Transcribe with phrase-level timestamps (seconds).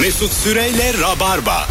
[0.00, 1.68] Mesut Süreyle Rabarba.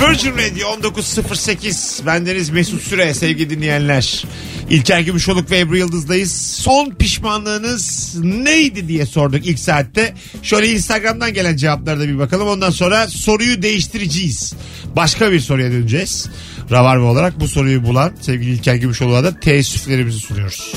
[0.00, 4.24] Virgin Radio 19.08 bendeniz Mesut Süre sevgili dinleyenler.
[4.70, 6.32] İlker Gümüşoluk ve Ebru Yıldız'dayız.
[6.32, 10.14] Son pişmanlığınız neydi diye sorduk ilk saatte.
[10.42, 12.48] Şöyle Instagram'dan gelen cevaplara da bir bakalım.
[12.48, 14.54] Ondan sonra soruyu değiştireceğiz.
[14.96, 16.28] Başka bir soruya döneceğiz.
[16.70, 20.74] Ravarva olarak bu soruyu bulan sevgili İlker Gümüşoluk'a da teessüflerimizi sunuyoruz.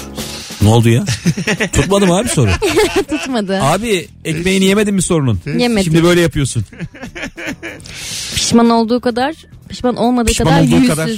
[0.61, 1.05] Ne oldu ya?
[1.73, 2.49] Tutmadı mı abi soru?
[3.09, 3.59] Tutmadı.
[3.61, 5.39] Abi ekmeğini yemedin mi sorunun?
[5.57, 5.83] Yemedim.
[5.83, 6.65] Şimdi böyle yapıyorsun.
[8.35, 9.35] Pişman olduğu kadar
[9.69, 10.89] pişman olmadığı Pişman kadar olduğu yüzsüz.
[10.89, 11.09] kadar.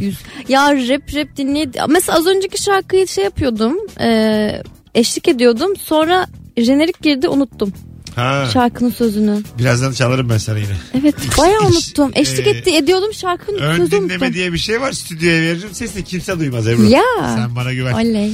[0.00, 0.18] Yüz.
[0.48, 3.76] Ya rap rap dinleyip mesela az önceki şarkıyı şey yapıyordum.
[4.00, 4.62] E,
[4.94, 5.76] eşlik ediyordum.
[5.76, 6.26] Sonra
[6.56, 7.72] jenerik girdi unuttum
[8.18, 9.42] Ha, şarkının sözünü.
[9.58, 10.72] birazdan çalarım ben sana yine.
[11.00, 12.10] Evet bayağı unuttum.
[12.14, 14.34] Eşlik Ee, etti ediyordum şarkının Ön sözünü dinleme unuttum.
[14.34, 14.92] diye bir şey var.
[14.92, 15.68] Stüdyoya veririm.
[15.72, 16.84] Sesle kimse duymaz Ebru.
[16.84, 17.02] Ya.
[17.36, 17.92] Sen bana güven.
[17.92, 18.32] Oley.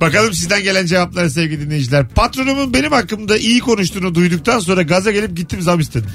[0.00, 2.08] Bakalım sizden gelen cevapları sevgili dinleyiciler.
[2.08, 6.10] Patronumun benim hakkımda iyi konuştuğunu duyduktan sonra gaza gelip gittim zam istedim.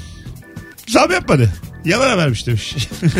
[0.88, 1.50] Zam yapmadı.
[1.84, 2.76] Yalan habermiş demiş.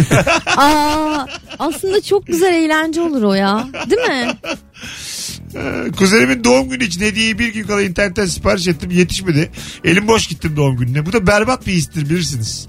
[0.56, 1.26] Aa,
[1.58, 3.68] aslında çok güzel eğlence olur o ya.
[3.90, 4.32] Değil mi?
[5.96, 9.50] Kuzenimin doğum günü için hediyeyi bir gün kala internetten sipariş ettim yetişmedi.
[9.84, 11.06] Elim boş gittim doğum gününe.
[11.06, 12.66] Bu da berbat bir histir bilirsiniz.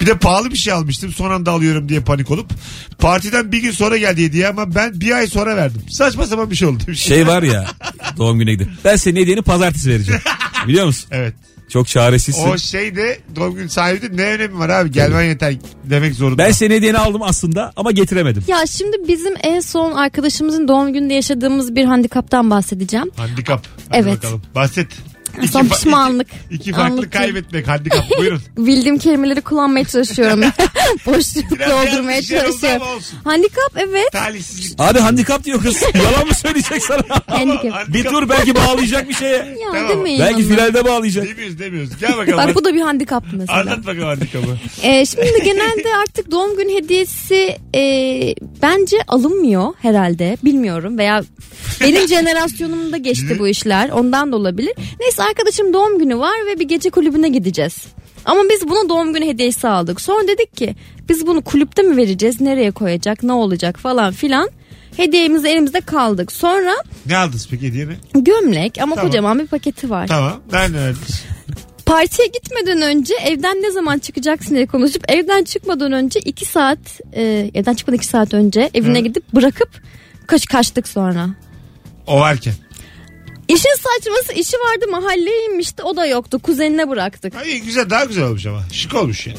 [0.00, 2.50] Bir de pahalı bir şey almıştım son anda alıyorum diye panik olup.
[2.98, 5.82] Partiden bir gün sonra geldi hediye ama ben bir ay sonra verdim.
[5.90, 6.94] Saçma sapan bir şey oldu.
[6.94, 7.66] Şey var ya
[8.16, 8.68] doğum gününe gidip.
[8.84, 10.20] Ben senin hediyeni pazartesi vereceğim.
[10.68, 11.08] Biliyor musun?
[11.10, 11.34] Evet.
[11.70, 12.48] Çok çaresizsin.
[12.50, 15.54] O şey de doğum günü sahibi de ne önemi var abi gelmen yeter
[15.84, 16.38] demek zorunda.
[16.38, 18.44] Ben senin hediyeni aldım aslında ama getiremedim.
[18.48, 23.10] Ya şimdi bizim en son arkadaşımızın doğum gününde yaşadığımız bir handikaptan bahsedeceğim.
[23.16, 23.66] Handikap.
[23.90, 24.16] Hadi Evet.
[24.16, 24.42] Bakalım.
[24.54, 24.86] Bahset.
[25.48, 26.26] Son fa- pişmanlık.
[26.50, 27.10] iki, iki farklı Anlatayım.
[27.10, 28.04] kaybetmek handikap.
[28.18, 28.40] Buyurun.
[28.58, 30.40] Bildiğim kelimeleri kullanmaya çalışıyorum.
[31.06, 32.86] Boşluk doldurmaya çalışıyorum.
[33.24, 34.12] Handikap evet.
[34.12, 34.80] Talihsizlik.
[34.80, 35.82] Abi handikap diyor kız.
[35.94, 37.02] Yalan mı söyleyecek sana?
[37.26, 37.88] Handikap.
[37.88, 39.36] bir dur belki bağlayacak bir şeye.
[39.36, 39.88] Ya Tamam.
[39.88, 40.42] demeyin Belki onu.
[40.48, 41.24] finalde bağlayacak.
[41.28, 41.90] Demiyoruz demiyoruz.
[42.00, 42.38] Gel bakalım.
[42.38, 43.60] Bak bu da bir handikaptı mesela.
[43.60, 44.58] Anlat bakalım handikapı.
[44.82, 47.80] Ee, şimdi genelde artık doğum günü hediyesi e,
[48.62, 50.36] bence alınmıyor herhalde.
[50.44, 51.22] Bilmiyorum veya
[51.80, 53.90] benim jenerasyonumda geçti bu işler.
[53.90, 54.72] Ondan da olabilir.
[55.00, 57.84] Neyse arkadaşım doğum günü var ve bir gece kulübüne gideceğiz.
[58.24, 60.00] Ama biz buna doğum günü hediyesi aldık.
[60.00, 60.74] Sonra dedik ki
[61.08, 62.40] biz bunu kulüpte mi vereceğiz?
[62.40, 63.22] Nereye koyacak?
[63.22, 64.50] Ne olacak falan filan.
[64.96, 66.32] Hediyemiz elimizde kaldık.
[66.32, 66.74] Sonra
[67.06, 69.10] Ne aldınız peki hediye gömlek ama Tamam.
[69.10, 70.06] kocaman bir paketi var.
[70.06, 70.40] Tamam.
[70.52, 71.24] Nerede verdiniz?
[71.86, 76.78] Partiye gitmeden önce evden ne zaman çıkacaksın diye konuşup evden çıkmadan önce iki saat
[77.12, 79.02] e, evden çıkmadan iki saat önce evine Hı.
[79.02, 79.68] gidip bırakıp
[80.26, 81.28] kaç kaçtık sonra.
[82.10, 82.54] O varken.
[83.48, 87.34] İşin saçması işi vardı mahalleye inmişti o da yoktu kuzenine bıraktık.
[87.34, 88.62] Ay güzel daha güzel olmuş ama.
[88.72, 89.38] Şık olmuş yani.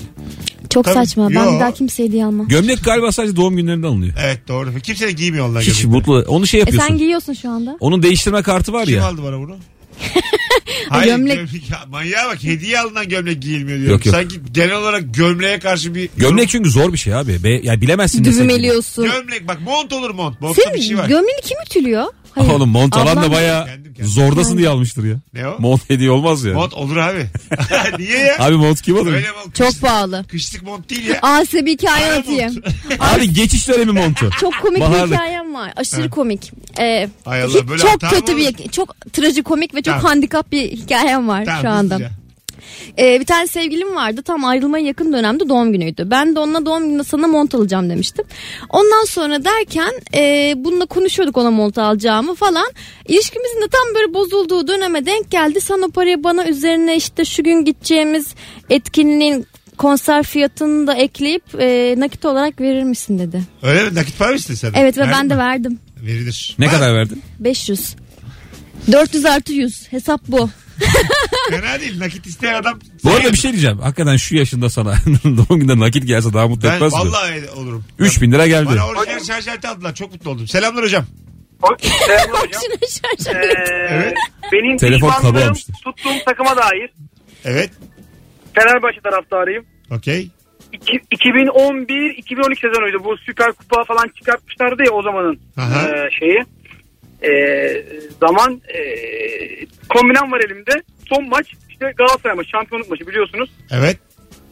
[0.69, 0.93] Çok Tabii.
[0.95, 1.55] saçma ben Yo.
[1.55, 2.47] bir daha kimseye hediye almam.
[2.47, 4.13] Gömlek galiba sadece doğum günlerinde alınıyor.
[4.21, 4.79] Evet doğru.
[4.83, 5.61] Kimse de giymiyor onlar.
[5.61, 5.97] Hiç gözükmüyor.
[6.07, 6.25] mutlu.
[6.27, 6.87] Onu şey E yapıyorsun.
[6.87, 7.77] sen giyiyorsun şu anda.
[7.79, 9.05] Onun değiştirme kartı var Kim ya.
[9.05, 9.55] aldı bana bunu?
[10.89, 11.35] Hayır, gömlek.
[11.35, 11.69] gömlek.
[11.69, 13.93] Ya, manyağa bak hediye alınan gömlek giyilmiyor diyorum.
[13.97, 14.15] Yok, yok.
[14.15, 16.09] Sanki genel olarak gömleğe karşı bir...
[16.17, 17.43] Gömlek çünkü zor bir şey abi.
[17.43, 18.23] Be, yani bilemezsin.
[18.23, 19.05] Düğmeliyorsun.
[19.05, 20.41] Gömlek bak mont olur mont.
[20.41, 21.07] Montta Senin bir şey var.
[21.07, 22.05] gömleğini kim ütülüyor?
[22.35, 22.49] Hayır.
[22.51, 24.11] Oğlum mont alan da baya Kendim kendim.
[24.11, 25.15] zordasın diye almıştır ya.
[25.33, 25.55] Ne o?
[25.59, 26.53] Mont hediye olmaz ya.
[26.53, 27.25] Mont olur abi.
[27.99, 28.35] Niye ya?
[28.39, 29.13] Abi mont kim alır?
[29.13, 29.55] Öyle mont.
[29.55, 30.25] Çok kışlık- pahalı.
[30.27, 31.19] Kışlık mont değil ya.
[31.21, 32.57] Aa size bir hikaye Ara mont.
[32.99, 34.29] Abi geçiş dönemi montu.
[34.39, 35.13] Çok komik bir Baharlık.
[35.13, 35.73] hikayem var.
[35.75, 36.51] Aşırı komik.
[36.79, 38.71] Ee, Hay Allah, hiç- böyle çok hata mı kötü bir olur?
[38.71, 40.03] çok trajikomik ve çok Tamam.
[40.05, 41.95] handikap bir hikayem var Tamam, şu anda.
[41.95, 42.11] hızlıca.
[42.99, 44.21] Ee, bir tane sevgilim vardı.
[44.21, 46.07] Tam ayrılmaya yakın dönemde doğum günüydü.
[46.11, 48.25] Ben de onunla doğum gününde sana mont alacağım demiştim.
[48.69, 52.71] Ondan sonra derken e, bununla konuşuyorduk ona mont alacağımı falan.
[53.07, 55.61] İlişkimizin de tam böyle bozulduğu döneme denk geldi.
[55.61, 58.27] Sen o parayı bana üzerine işte şu gün gideceğimiz
[58.69, 59.45] etkinliğin
[59.77, 63.41] konser fiyatını da ekleyip e, nakit olarak verir misin dedi.
[63.63, 63.95] Öyle mi?
[63.95, 64.71] Nakit para mı istedin sen?
[64.75, 65.39] Evet ve Verdin ben de mi?
[65.39, 65.79] verdim.
[66.05, 66.55] Verilir.
[66.59, 67.21] Ne Ha, kadar verdin?
[67.39, 67.95] 500.
[68.91, 70.49] 400 artı 100 hesap bu.
[71.59, 71.99] Fena değil.
[71.99, 72.79] Nakit isteyen adam.
[73.03, 73.77] Bu arada bir şey diyeceğim.
[73.79, 74.95] Hakikaten şu yaşında sana
[75.25, 76.99] doğum günde nakit gelse daha mutlu Ben etmez mi?
[76.99, 77.85] vallahi olurum.
[77.99, 78.65] 3000 lira geldi.
[78.69, 79.95] Bana orijinal şarj aleti aldılar.
[79.95, 80.47] Çok mutlu oldum.
[80.47, 81.05] Selamlar hocam.
[81.61, 81.91] Hocam.
[82.51, 83.39] Şuna şarj Ee,
[83.89, 84.13] Evet.
[84.51, 85.75] Benim Telefon kabı almıştır.
[85.83, 86.89] tuttuğum takıma dair
[87.45, 87.69] Evet.
[88.53, 89.65] Fenerbahçe taraftarıyım.
[89.91, 90.29] Okey.
[90.73, 93.03] İki- 2011-2012 sezonuydu.
[93.03, 95.87] Bu Süper Kupa falan çıkartmışlardı ya o zamanın Aha.
[95.89, 96.43] e, şeyi.
[97.23, 97.31] E,
[98.19, 98.79] zaman e,
[99.89, 100.71] kombinem var elimde.
[101.13, 103.49] Son maç işte Galatasaray maçı, şampiyonluk maçı biliyorsunuz.
[103.71, 103.97] Evet.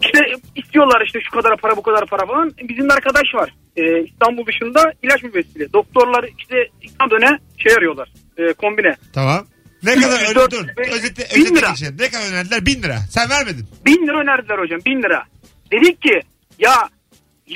[0.01, 0.19] İşte
[0.55, 2.51] istiyorlar işte şu kadar para bu kadar para falan.
[2.69, 5.73] Bizim bir arkadaş var e, İstanbul dışında ilaç müvessili.
[5.73, 8.95] Doktorlar işte İstanbul döne şey arıyorlar e, kombine.
[9.13, 9.45] Tamam.
[9.83, 10.67] Ne kadar dört, dur.
[10.77, 11.69] beş, Özete, bin lira.
[11.69, 11.97] geçelim.
[11.99, 12.65] Ne kadar önerdiler?
[12.65, 12.97] Bin lira.
[13.11, 13.65] Sen vermedin.
[13.85, 15.23] Bin lira önerdiler hocam bin lira.
[15.71, 16.19] Dedik ki
[16.59, 16.89] ya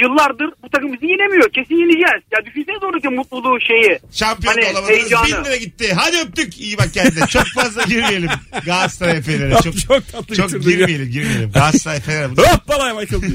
[0.02, 1.50] yıllardır bu takım bizi yenemiyor.
[1.50, 2.24] Kesin yeneceğiz.
[2.32, 4.00] Ya düşünsenize oradaki mutluluğu şeyi.
[4.12, 4.90] Şampiyon Hani olamadınız.
[4.90, 5.28] heyecanı.
[5.28, 5.94] Bin lira gitti.
[5.96, 6.60] Hadi öptük.
[6.60, 7.28] İyi bak kendine.
[7.28, 8.30] Çok fazla girmeyelim.
[8.66, 9.54] Galatasaray Fener'e.
[9.64, 10.76] Çok, Çok tatlı çok bitirdin ya.
[10.78, 11.52] girmeyelim girmeyelim.
[11.52, 12.28] Galatasaray Fener'e.
[12.28, 13.22] Hop bana Michael.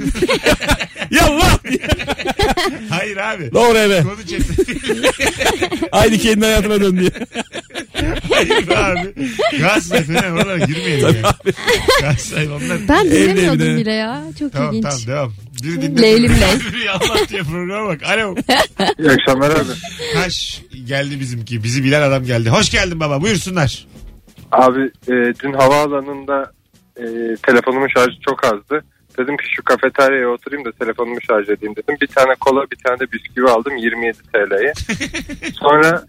[1.10, 1.58] Yallah.
[2.90, 3.52] Hayır abi.
[3.54, 4.02] Doğru eve.
[4.02, 4.64] Konu çekti.
[5.92, 7.10] Aynı kendi hayatına dön diye.
[8.34, 9.14] Hayır abi.
[9.58, 11.06] Galatasaray Fener oralara girmeyelim.
[11.06, 11.54] yani.
[12.00, 12.78] Galatasaray onlar.
[12.88, 14.22] Ben dinlemiyordum bile ya.
[14.38, 14.84] Çok Tamam ilginç.
[14.84, 15.34] tamam devam.
[15.62, 16.02] Biri dinle.
[16.02, 16.72] Leylim ley.
[16.72, 18.02] Biri Allah diye programa bak.
[18.02, 18.34] Alo.
[18.98, 19.72] İyi akşamlar abi.
[20.14, 21.62] Haş geldi bizimki.
[21.62, 22.50] Bizi bilen adam geldi.
[22.50, 23.22] Hoş geldin baba.
[23.22, 23.86] Buyursunlar.
[24.52, 25.12] Abi e,
[25.42, 26.52] dün havaalanında
[26.96, 27.04] e,
[27.42, 28.84] telefonumun şarjı çok azdı.
[29.18, 31.96] Dedim ki şu kafeteryaya oturayım da telefonumu şarj edeyim dedim.
[32.00, 34.72] Bir tane kola bir tane de bisküvi aldım 27 TL'ye.
[35.52, 36.04] Sonra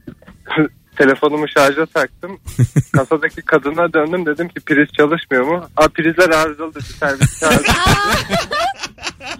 [0.99, 2.39] telefonumu şarja taktım.
[2.91, 5.69] Kasadaki kadına döndüm dedim ki priz çalışmıyor mu?
[5.77, 7.67] Aa prizler arızalı dedi servis çağırdı.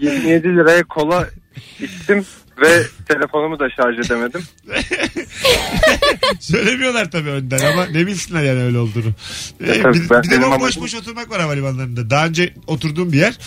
[0.00, 1.28] 27 liraya kola
[1.80, 2.24] içtim
[2.60, 4.42] ve telefonumu da şarj edemedim.
[6.40, 9.12] Söylemiyorlar tabii önden ama ne bilsinler yani öyle olduğunu.
[9.60, 12.10] Ee, tabii, bir, ben bir de benim boş boş oturmak var havalimanlarında.
[12.10, 13.38] Daha önce oturduğum bir yer.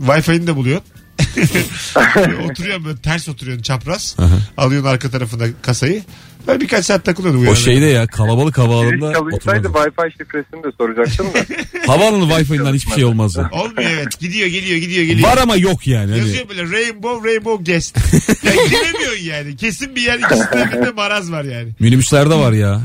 [0.00, 0.86] Wi-Fi'ni de buluyorsun.
[2.50, 4.16] oturuyorsun böyle ters oturuyorsun çapraz.
[4.56, 6.02] Alıyorsun arka tarafına kasayı.
[6.48, 7.48] Ben birkaç saat takılıyordum.
[7.48, 9.72] O şeyde ya kalabalık havaalanında çalışsaydı oturmadım.
[9.72, 11.38] Wi-Fi şifresini de soracaktım da.
[11.92, 13.50] Havaalanı Wi-Fi'nden hiçbir şey olmaz ya.
[13.52, 14.20] Olmuyor evet.
[14.20, 15.28] Gidiyor gidiyor gidiyor geliyor.
[15.28, 16.10] Var ama yok yani.
[16.10, 17.98] Hani Yazıyor böyle rainbow rainbow guest.
[18.44, 19.56] yani giremiyorsun yani.
[19.56, 21.68] Kesin bir yer ikisinde birinde maraz var yani.
[21.80, 22.80] minibüslerde var ya.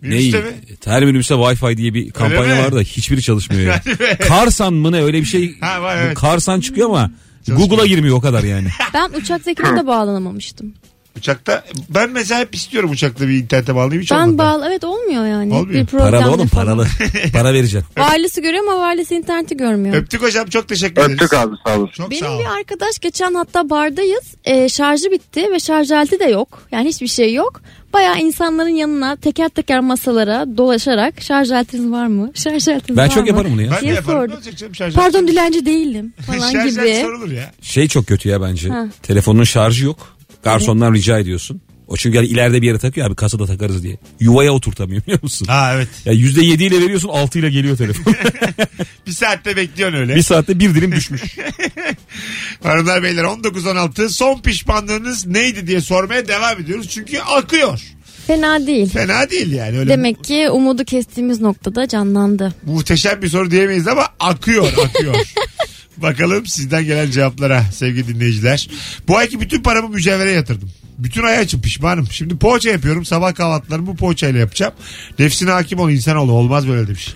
[0.00, 0.44] Minibüste Neyi?
[0.44, 0.52] mi?
[0.84, 2.62] Her minibüste Wi-Fi diye bir kampanya mi?
[2.62, 3.82] var da hiçbiri çalışmıyor ya.
[4.18, 5.58] Karsan mı ne öyle bir şey.
[5.60, 6.14] Ha, var, evet.
[6.14, 7.10] Karsan çıkıyor ama
[7.48, 8.68] Google'a girmiyor o kadar yani.
[8.94, 10.74] Ben uçaktakine de bağlanamamıştım.
[11.16, 14.38] Uçakta ben mesela hep istiyorum uçakta bir internete bağlayayım hiç Ben olmadı.
[14.38, 15.54] bağlı evet olmuyor yani.
[15.54, 15.80] Olmuyor.
[15.80, 16.66] Bir problem Paralı oğlum falan.
[16.66, 16.86] paralı.
[17.32, 17.88] Para vereceksin.
[17.96, 19.94] Ailesi görüyor ama ailesi interneti görmüyor.
[19.96, 21.12] Öptük hocam çok teşekkür ederiz.
[21.14, 21.92] Öptük abi sağ olasın.
[21.92, 22.40] Çok sağ Benim ol.
[22.40, 24.34] bir arkadaş geçen hatta bardayız.
[24.44, 26.62] E, şarjı bitti ve şarj aleti de yok.
[26.72, 27.60] Yani hiçbir şey yok.
[27.92, 32.30] Bayağı insanların yanına teker teker masalara dolaşarak şarj aletiniz var mı?
[32.34, 33.28] Şarj aletiniz Ben var çok mı?
[33.28, 33.70] yaparım bunu ya.
[33.70, 34.18] Ben de diye yaparım.
[34.18, 34.36] Ne sordum.
[34.36, 37.00] olacak canım şarj Pardon dilenci değilim falan şarj aleti gibi.
[37.02, 37.50] sorulur ya.
[37.62, 38.68] Şey çok kötü ya bence.
[38.68, 38.86] Ha.
[39.02, 40.16] Telefonun şarjı yok.
[40.42, 41.60] Garsondan rica ediyorsun.
[41.92, 43.96] O çünkü yani ileride bir yere takıyor abi kasada takarız diye.
[44.20, 45.46] Yuvaya oturtamıyor biliyor musun?
[45.46, 45.88] Ha evet.
[46.04, 48.14] Ya yüzde yedi ile veriyorsun altı ile geliyor telefon.
[49.06, 50.16] Bir saatte bekliyorsun öyle.
[50.16, 51.22] bir saatte bir dilim düşmüş.
[52.62, 56.88] Hanımlar beyler 19-16 son pişmanlığınız neydi diye sormaya devam ediyoruz.
[56.88, 57.80] Çünkü akıyor.
[58.26, 58.90] Fena değil.
[58.90, 59.78] Fena değil yani.
[59.78, 62.54] Öyle Demek ki umudu kestiğimiz noktada canlandı.
[62.66, 65.14] muhteşem bir soru diyemeyiz ama akıyor akıyor.
[65.96, 68.68] Bakalım sizden gelen cevaplara sevgili dinleyiciler.
[69.08, 70.70] Bu ayki bütün paramı mücevhere yatırdım.
[71.04, 72.06] Bütün ay açım pişmanım.
[72.10, 73.04] Şimdi poğaça yapıyorum.
[73.04, 74.72] Sabah kahvaltılarımı bu poğaçayla yapacağım.
[75.18, 76.32] Nefsine hakim ol insanoğlu.
[76.32, 77.14] Olmaz böyle demiş.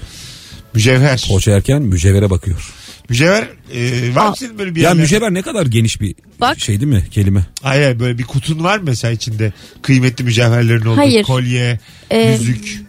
[0.74, 1.24] Mücevher.
[1.28, 2.72] Poğaça yerken mücevhere bakıyor.
[3.08, 5.02] Mücevher e, var mı senin böyle bir Ya yerler?
[5.02, 6.60] mücevher ne kadar geniş bir Bak.
[6.60, 7.46] şey değil mi kelime?
[7.62, 9.52] Hayır hayır, böyle bir kutun var mı mesela içinde
[9.82, 11.22] kıymetli mücevherlerin olduğu Hayır.
[11.24, 11.80] kolye,
[12.10, 12.82] Ee, yüzük.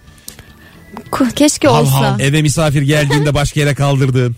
[1.11, 1.99] Ku- Keşke Hav olsa.
[2.13, 2.19] hav.
[2.19, 4.35] Eve misafir geldiğinde başka yere kaldırdığın.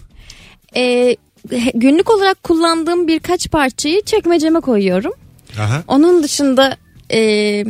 [0.76, 1.16] Ee,
[1.52, 5.12] he- günlük olarak kullandığım birkaç parçayı çekmeceme koyuyorum.
[5.60, 5.84] Aha.
[5.88, 6.78] Onun dışında
[7.10, 7.20] e,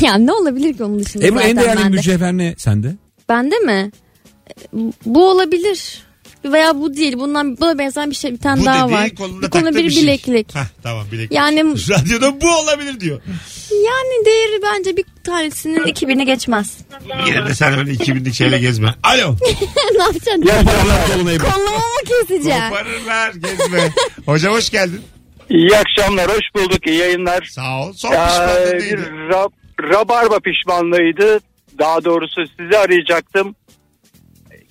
[0.00, 1.96] ya ne olabilir ki onun dışında Ebru en değerli bende.
[1.96, 2.96] mücevher ne sende?
[3.28, 3.90] Bende mi?
[5.06, 6.02] Bu olabilir.
[6.44, 7.18] Veya bu değil.
[7.18, 9.10] Bundan buna benzer bir şey bir tane Bu daha var.
[9.10, 10.02] kolunda Bir konu taktığın bir şey.
[10.02, 10.54] bileklik.
[10.54, 11.32] Hah, tamam bileklik.
[11.38, 11.60] Yani
[11.90, 13.20] Radyoda bu olabilir diyor.
[13.70, 16.76] yani değeri bence bir tanesinin 2000'i geçmez.
[17.26, 18.94] Yine de sen öyle 2000'lik şeyle gezme.
[19.02, 19.36] Alo.
[19.96, 20.42] ne yapacaksın?
[21.38, 21.80] Kolumu mu
[22.28, 22.62] keseceğim?
[22.68, 23.92] Koparırlar gezme.
[24.26, 25.00] Hocam hoş geldin.
[25.50, 27.42] İyi akşamlar, hoş bulduk, iyi yayınlar.
[27.42, 27.92] Sağ ol.
[27.92, 29.02] Son Ee, pişmanlığın bir neydi?
[29.32, 31.40] rab- rabarba pişmanlığıydı.
[31.78, 33.54] Daha doğrusu sizi arayacaktım.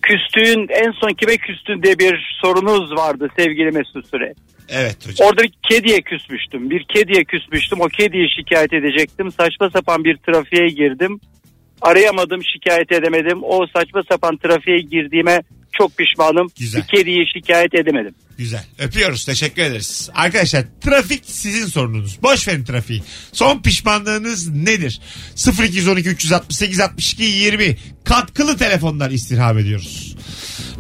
[0.02, 4.34] Küstüğün, en son kime küstün diye bir sorunuz vardı sevgili Mesut Süre.
[4.70, 5.28] Evet hocam.
[5.28, 6.70] Orada bir kediye küsmüştüm.
[6.70, 7.82] Bir kediye küsmüştüm.
[7.82, 9.32] O kediyi şikayet edecektim.
[9.32, 11.20] Saçma sapan bir trafiğe girdim.
[11.82, 13.40] Arayamadım, şikayet edemedim.
[13.44, 15.40] O saçma sapan trafiğe girdiğime
[15.78, 16.52] çok pişmanım.
[16.60, 16.82] Güzel.
[16.82, 18.16] Bir kediyi şikayet edemedim.
[18.38, 18.66] Güzel.
[18.80, 19.26] Öpüyoruz.
[19.26, 20.10] Teşekkür ederiz.
[20.16, 22.24] Arkadaşlar trafik sizin sorununuz.
[22.24, 23.04] Boş verin trafiği.
[23.34, 25.02] Son pişmanlığınız nedir?
[25.64, 30.16] 0212 368 62 20 katkılı telefonlar istirham ediyoruz.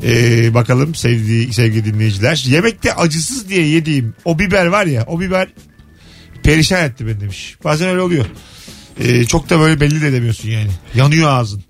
[0.03, 2.43] Ee, bakalım sevdiği, sevgili dinleyiciler.
[2.47, 5.47] Yemekte acısız diye yediğim o biber var ya o biber
[6.43, 7.55] perişan etti beni demiş.
[7.63, 8.25] Bazen öyle oluyor.
[8.99, 10.71] Ee, çok da böyle belli de edemiyorsun yani.
[10.95, 11.63] Yanıyor ağzın.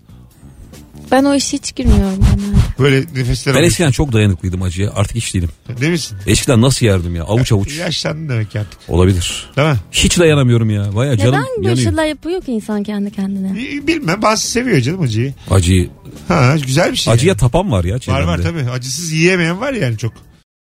[1.12, 2.58] Ben o işe hiç girmiyorum genelde.
[2.80, 4.92] Böyle nefesler Ben eskiden çok dayanıklıydım acıya.
[4.96, 5.50] Artık hiç değilim.
[5.82, 6.18] Değil misin?
[6.28, 7.24] Eskiden nasıl yerdim ya?
[7.24, 7.78] Avuç avuç.
[7.78, 8.80] Yaşlandın demek ki artık.
[8.88, 9.50] Olabilir.
[9.58, 9.76] Değil mi?
[9.92, 10.96] Hiç dayanamıyorum ya.
[10.96, 11.84] Baya canım Neden böyle yanıyor.
[11.90, 13.56] şeyler yapıyor ki insan kendi kendine?
[13.88, 15.34] Bilmem bazı seviyor canım acıyı.
[15.50, 15.90] Acıyı.
[16.28, 17.14] Ha güzel bir şey.
[17.14, 17.38] Acıya yani.
[17.40, 18.28] tapan var ya Var çevremde.
[18.28, 18.70] var tabii.
[18.72, 20.14] Acısız yiyemeyen var yani çok.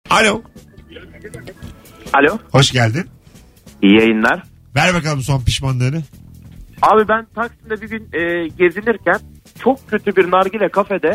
[0.10, 0.42] Alo.
[2.14, 2.38] Alo.
[2.52, 3.06] Hoş geldin.
[3.84, 4.44] İyi yayınlar.
[4.76, 6.04] Ver bakalım son pişmanlığını.
[6.82, 9.20] Abi ben Taksim'de bir gün e, gezinirken
[9.68, 11.14] çok kötü bir nargile kafede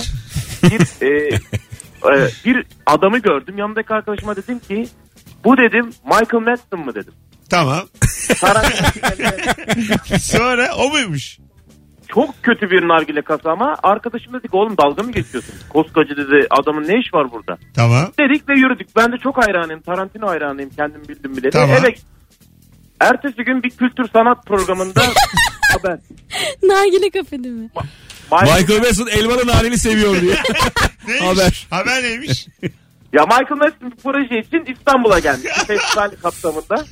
[0.62, 1.34] bir e,
[2.04, 3.58] e, bir adamı gördüm.
[3.58, 4.88] Yanımdaki arkadaşıma dedim ki
[5.44, 7.14] bu dedim Michael Madsen mı dedim.
[7.50, 7.80] Tamam.
[8.40, 11.38] Tarantino Sonra o muymuş?
[12.08, 15.54] çok kötü bir nargile kasa ama arkadaşım dedi ki oğlum dalga mı geçiyorsun?
[15.68, 17.58] Koskacı dedi adamın ne iş var burada?
[17.74, 18.12] Tamam.
[18.18, 18.96] Dedik ve yürüdük.
[18.96, 19.80] Ben de çok hayranıyım.
[19.80, 20.70] Tarantino hayranıyım.
[20.70, 21.50] Kendim bildim bile.
[21.50, 21.76] Tamam.
[21.80, 21.98] Evet.
[23.00, 25.00] Ertesi gün bir kültür sanat programında
[25.72, 25.98] haber.
[26.62, 27.70] Nargile kafede mi?
[28.32, 30.34] Michael Madsen elmalı naneli seviyor diye.
[31.08, 31.26] Neymiş?
[31.28, 31.66] Haber.
[31.70, 32.46] Haber neymiş?
[33.12, 35.44] Ya Michael Madsen bir proje için İstanbul'a gelmiş.
[35.44, 36.84] Bir festival kapsamında.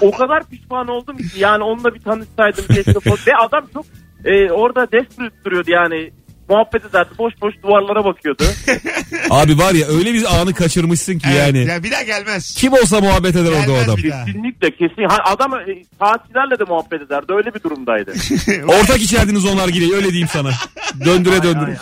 [0.00, 2.92] O kadar pişman oldum ki yani onunla bir tanışsaydım keşke.
[3.26, 3.86] Ve adam çok
[4.24, 6.10] e, orada desperate duruyordu yani.
[6.48, 7.08] Muhabbet ederdi.
[7.18, 8.44] Boş boş duvarlara bakıyordu.
[9.30, 11.64] Abi var ya öyle bir anı kaçırmışsın ki Evet, yani.
[11.66, 12.54] Ya bir daha gelmez.
[12.54, 13.96] Kim olsa muhabbet eder orada o Gelmez adam.
[13.96, 14.24] bir daha.
[14.24, 15.08] Kesinlikle kesin.
[15.08, 17.32] Ha, adam e, saatçilerle de muhabbet ederdi.
[17.32, 18.12] Öyle bir durumdaydı.
[18.80, 20.50] Ortak içerdiniz o nargileyi öyle diyeyim sana.
[21.04, 21.64] Döndüre Ay, döndüre.
[21.66, 21.76] ay, ay.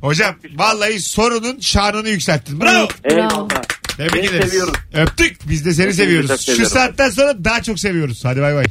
[0.00, 2.60] Hocam vallahi sorunun şanını yükselttin.
[2.60, 2.88] Bravo.
[3.04, 3.48] Eyvallah.
[3.96, 4.48] Tebrik Seni ederiz.
[4.50, 4.74] seviyoruz.
[4.94, 5.48] Öptük.
[5.48, 6.28] Biz de seni Hepinizi seviyoruz.
[6.28, 6.72] çok Şu seviyorum.
[6.72, 8.24] saatten sonra daha çok seviyoruz.
[8.24, 8.64] Hadi bay bay.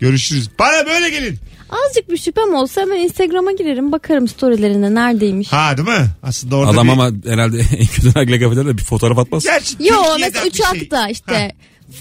[0.00, 0.50] Görüşürüz.
[0.58, 1.38] Bana böyle gelin.
[1.86, 5.48] Azıcık bir şüphem olsa hemen Instagram'a girerim bakarım storylerine neredeymiş.
[5.52, 6.06] Ha değil mi?
[6.22, 6.92] Aslında orada Adam bir...
[6.92, 9.44] ama herhalde en kötü nargile kafede de bir fotoğraf atmaz.
[9.44, 11.12] Gerçi Yo Türkiye'den mesela bir uçakta şey.
[11.12, 11.52] işte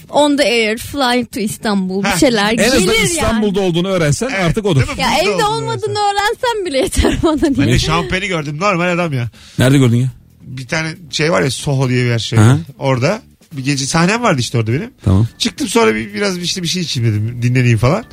[0.10, 2.14] on the air flying to İstanbul Ha.
[2.14, 3.04] bir şeyler En gelir azından yani.
[3.06, 4.88] İstanbul'da olduğunu öğrensen Evet, artık odur.
[4.88, 5.02] değil mi?
[5.02, 6.14] Ya Burada evde olduğunu olmadığını öğrensen.
[6.16, 7.68] öğrensem bile yeter bana Ben diye.
[7.68, 8.60] de şampiyonu gördüm.
[8.60, 9.30] Normal adam ya.
[9.60, 10.08] Nerede gördün ya?
[10.42, 12.40] Bir tane şey var ya Soho diye bir yer şey.
[12.40, 12.60] Hı.
[12.80, 13.22] Orada
[13.54, 14.92] bir gece sahnem vardı işte orada benim.
[15.06, 15.28] Tamam.
[15.38, 17.40] Çıktım sonra bir, biraz işte bir şey içeyim dedim.
[17.42, 18.04] Dinleneyim falan.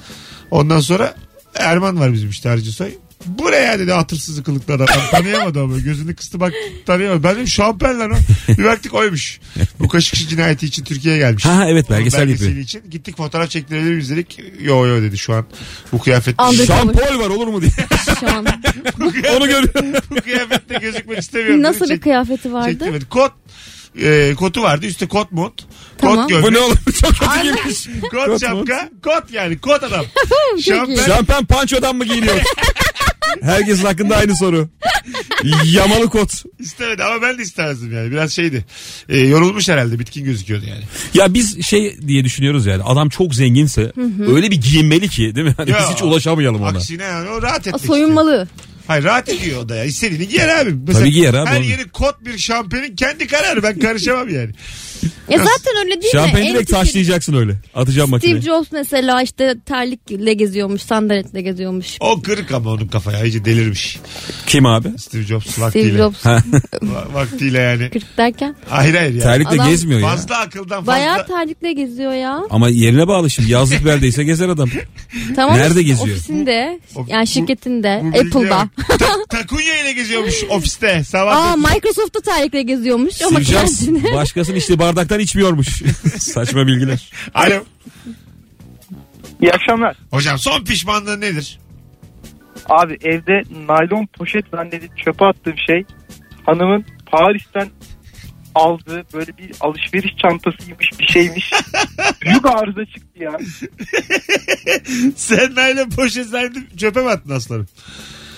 [0.51, 1.15] Ondan sonra
[1.61, 2.91] Erman var bizim işte Harcı Soy.
[3.27, 4.87] Bu ne ya dedi hatırsız kılıklı adam.
[4.91, 6.53] Ben tanıyamadı ama gözünü kıstı bak
[6.87, 7.23] tanıyamadı.
[7.23, 8.15] Ben dedim şampiyon lan o.
[8.59, 9.41] Bir baktık oymuş.
[9.81, 11.45] Bu Kaşıkçı cinayeti için Türkiye'ye gelmiş.
[11.45, 12.65] Ha, evet, Onun belgesel belgeseli yapıyor.
[12.65, 12.83] için.
[12.91, 14.39] Gittik fotoğraf çektirelim izledik.
[14.63, 15.47] Yo yo dedi şu an.
[15.93, 16.01] Bu.
[16.05, 17.71] Jean Paul var olur mu diye.
[18.21, 18.47] Şu an.
[19.37, 19.93] Onu görüyorum.
[20.11, 21.63] bu kıyafette gözükmek istemiyorum.
[21.63, 22.71] Nasıl bir Çek- kıyafeti vardı?
[22.71, 23.05] çektirmedi.
[23.09, 23.33] Kot
[24.03, 24.87] e, kotu vardı.
[24.87, 25.63] Üstte kot mont.
[26.01, 26.17] Tamam.
[26.17, 26.47] Kot gömlek.
[26.47, 26.79] Bu ne oğlum?
[27.01, 27.89] Çok kötü girmiş.
[28.11, 28.89] Kot Kot şapka.
[29.05, 29.59] Kot yani.
[29.59, 30.05] Kot adam.
[30.65, 31.07] Şampiyon.
[31.07, 32.37] Şampen pançodan mı giyiniyor?
[33.43, 34.69] Herkesin hakkında aynı soru.
[35.65, 36.31] Yamalı kot.
[36.59, 38.11] İstemedi ama ben de istemezdim yani.
[38.11, 38.65] Biraz şeydi.
[39.09, 39.99] E, yorulmuş herhalde.
[39.99, 40.83] Bitkin gözüküyordu yani.
[41.15, 43.93] Ya biz şey diye düşünüyoruz yani adam çok zenginse
[44.35, 45.55] öyle bir giyinmeli ki değil mi?
[45.57, 46.69] Hani Ya, biz hiç ulaşamayalım ona.
[46.69, 47.95] Aksine yani o rahat etmek istiyor.
[47.97, 48.49] Soyunmalı.
[48.87, 49.85] Hayır rahat ediyor o da ya.
[49.85, 50.75] İstediğini giyer abi.
[50.87, 53.63] Mesela Tabii giyer abi, Her yeri kot bir şampiyonin kendi kararı.
[53.63, 54.51] Ben karışamam yani.
[55.31, 56.21] Ya zaten öyle değil mi?
[56.21, 57.53] Şampeni En direkt küçük- taşlayacaksın öyle.
[57.75, 58.41] Atacağım Steve makineye.
[58.41, 61.97] Jobs mesela işte terlikle geziyormuş, sandaletle geziyormuş.
[62.01, 63.25] O kırık ama onun kafaya.
[63.25, 63.99] iyice delirmiş.
[64.47, 64.89] Kim abi?
[64.99, 65.89] Steve Jobs vaktiyle.
[65.89, 67.91] Steve Jobs Va- vaktiyle yani.
[67.91, 68.57] 40 derken.
[68.69, 69.21] Hayır hayır yani.
[69.23, 70.09] Terlikle Adam gezmiyor ya.
[70.09, 70.87] Fazla akıldan fazla.
[70.87, 72.41] Bayağı terlikle geziyor ya.
[72.51, 73.53] Ama yerine bağlı şimdi.
[73.53, 74.71] Yazlık beldeyse gezer adam.
[75.37, 76.09] Tamam Nerede geziyor?
[76.17, 76.81] Ofisinde.
[76.95, 78.01] Bu- yani şirketinde.
[78.03, 78.51] Bu bilgiye Apple'da.
[78.51, 78.89] bak.
[78.99, 81.05] Ta- takunya ile geziyormuş ofiste.
[81.05, 83.83] Sabah Aa Microsoft'ta terlikle geziyormuş ama Steve Jobs
[84.15, 85.69] başkasının içtiği bardaktan içmiyormuş.
[86.19, 87.11] Saçma bilgiler.
[87.35, 87.65] Alo.
[89.43, 89.97] İyi akşamlar.
[90.11, 91.59] Hocam son pişmanlığın nedir?
[92.69, 95.85] Abi evde naylon poşet zannedip çöpe attığım şey
[96.47, 97.69] hanımın Paris'ten
[98.55, 101.53] aldığı böyle bir alışveriş çantasıymış bir şeymiş.
[102.23, 103.39] Büyük arıza çıktı ya.
[105.17, 107.67] Sen naylon poşet zannedip çöpe mi attın aslanım?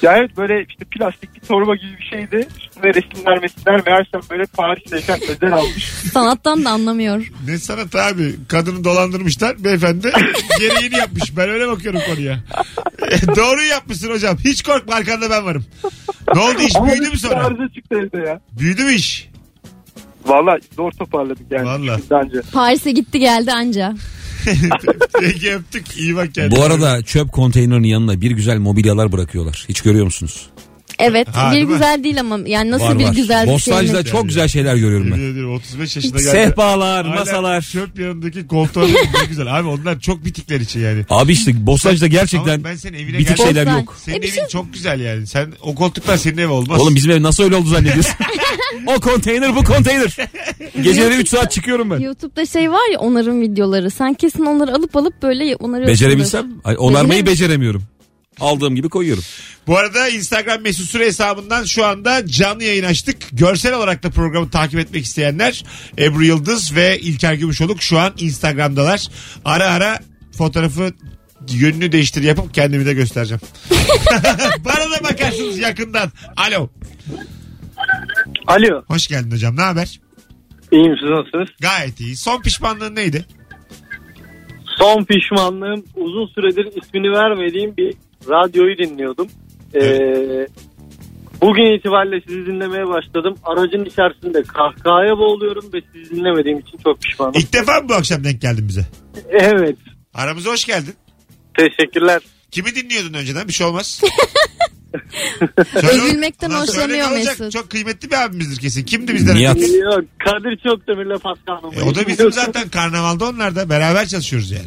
[0.03, 2.49] Ya evet böyle işte plastik bir torba gibi bir şeydi.
[2.61, 5.85] Üstüne resimler mesimler meğersem böyle Paris'teyken özel almış.
[6.13, 7.27] Sanattan da anlamıyor.
[7.47, 8.35] Ne sanat abi?
[8.49, 9.65] Kadını dolandırmışlar.
[9.65, 10.13] Beyefendi
[10.59, 11.37] gereğini yapmış.
[11.37, 12.39] Ben öyle bakıyorum konuya.
[13.37, 14.37] Doğru yapmışsın hocam.
[14.45, 15.65] Hiç korkma arkanda ben varım.
[16.35, 17.47] Ne oldu iş Ama büyüdü mü sonra?
[17.47, 18.41] arıza çıktı evde ya.
[18.61, 19.29] Büyüdü mü iş?
[20.27, 21.69] Valla zor toparladık yani.
[22.11, 22.43] Anca.
[22.53, 23.95] Paris'e gitti geldi anca.
[25.21, 25.97] Peki öptük.
[25.97, 26.59] İyi bak kendine.
[26.61, 29.65] Bu arada çöp konteynerinin yanına bir güzel mobilyalar bırakıyorlar.
[29.69, 30.51] Hiç görüyor musunuz?
[31.03, 31.73] Evet Ha, bir değil mi?
[31.73, 33.13] güzel değil ama yani nasıl Var bir var.
[33.15, 33.55] güzel bir şey.
[33.55, 35.17] Bostancı'da çok güzel şeyler görüyorum ben.
[35.17, 36.31] Yemin ediyorum 35 yaşında geldi.
[36.31, 37.63] Sehpalar, Hala masalar.
[37.63, 38.95] Çöp yanındaki koltuğa ne
[39.29, 39.59] güzel.
[39.59, 41.05] Abi onlar çok bitikler için yani.
[41.11, 43.45] Abi işte Bostancı'da gerçekten Ama ben senin evine bitik geldim.
[43.45, 43.79] şeyler Bostan.
[43.81, 43.97] yok.
[44.05, 45.27] Senin E bir evin şey- çok güzel yani.
[45.27, 46.81] Sen o koltuklar senin ev olmaz.
[46.81, 48.15] Oğlum bizim ev nasıl öyle oldu zannediyorsun?
[48.87, 50.17] o konteyner bu konteyner.
[50.83, 51.99] Geceleri 3 saat çıkıyorum ben.
[52.01, 53.91] YouTube'da şey var ya onarım videoları.
[53.91, 55.87] Sen kesin onları alıp alıp böyle onarıyorsundur.
[55.93, 56.47] Becerebilsem.
[56.65, 57.27] Ay, onarmayı Beceremiyorum.
[57.27, 57.83] beceremiyorum.
[58.43, 59.23] Aldığım gibi koyuyorum.
[59.67, 63.17] Bu arada Instagram mesut süre hesabından şu anda canlı yayın açtık.
[63.33, 65.65] Görsel olarak da programı takip etmek isteyenler
[65.99, 69.09] Ebru Yıldız ve İlker Gümüşoluk şu an Instagram'dalar.
[69.45, 69.99] Ara ara
[70.39, 70.93] fotoğrafı
[71.51, 73.41] yönünü değiştir yapıp kendimi de göstereceğim.
[74.65, 76.13] Bana da bakarsınız yakından.
[76.37, 76.69] Alo.
[78.47, 78.83] Alo.
[78.87, 79.57] Hoş geldin hocam.
[79.57, 80.01] Ne haber?
[80.73, 81.49] İyiyim siz nasılsınız?
[81.61, 82.17] Gayet iyi.
[82.17, 83.27] Son pişmanlığın neydi?
[84.79, 87.95] Son pişmanlığım uzun süredir ismini vermediğim bir
[88.29, 89.29] radyoyu dinliyordum.
[89.75, 90.47] Ee,
[91.41, 93.35] bugün itibariyle sizi dinlemeye başladım.
[93.45, 97.33] Aracın içerisinde kahkahaya boğuluyorum ve sizi dinlemediğim için çok pişmanım.
[97.37, 98.87] İlk defa mı bu akşam denk geldin bize?
[99.31, 99.77] Evet.
[100.15, 100.95] Aramıza hoş geldin.
[101.59, 102.23] Teşekkürler.
[102.51, 103.49] Kimi dinliyordun önceden?
[103.49, 104.03] Bir şey olmaz.
[105.75, 107.41] Övülmekten Ulan söyle hoşlanıyor ne olacak?
[107.41, 107.53] Mesut.
[107.53, 108.85] Çok kıymetli bir abimizdir kesin.
[108.85, 109.37] Kimdi bizden?
[109.37, 109.57] Nihat.
[109.57, 111.73] Yok, Kadir Çokdemir'le Pascal.
[111.77, 113.69] E, o da bizim zaten karnavalda onlar da.
[113.69, 114.67] Beraber çalışıyoruz yani.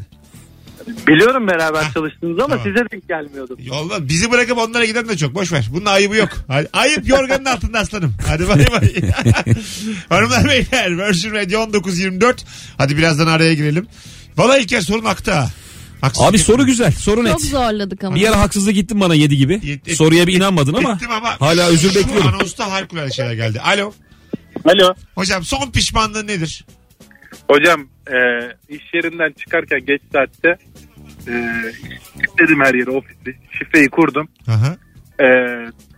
[1.08, 2.63] Biliyorum beraber Hah, çalıştığınızı ama tamam.
[2.74, 3.58] size denk gelmiyordum.
[3.63, 5.36] Yolda bizi bırakıp onlara giden de çok.
[5.36, 5.65] Boş ver.
[5.74, 6.30] Bunun ayıbı yok.
[6.74, 8.13] Ayıp yorganın altında aslanım.
[8.27, 8.94] Hadi bay bay.
[10.10, 12.46] Hanımlar beyler Virgin Radio 1924.
[12.77, 13.88] Hadi birazdan araya girelim.
[14.38, 15.50] Valla İlker sorun aktı ha.
[16.01, 16.65] Haksızlık Abi soru etmiyorum.
[16.65, 16.92] güzel.
[16.92, 17.32] Soru net.
[17.32, 18.15] Çok zorladık ama.
[18.15, 19.54] Bir ara haksızlık gittin bana yedi gibi.
[19.54, 22.27] Yet- Soruya bir inanmadın ama Ettim ama hala özür şu bekliyorum.
[22.27, 23.62] anonsta harikulade şeyler geldi.
[23.62, 23.94] Alo.
[24.65, 24.94] Alo.
[25.15, 26.65] Hocam son pişmanlığın nedir?
[27.51, 28.18] Hocam e,
[28.70, 30.58] iş yerinden çıkarken geç saatte
[31.28, 31.34] e,
[32.18, 33.36] kilitledim her yeri ofisi.
[33.52, 34.28] Şifreyi kurdum.
[34.48, 34.78] Aha.
[35.20, 35.28] E,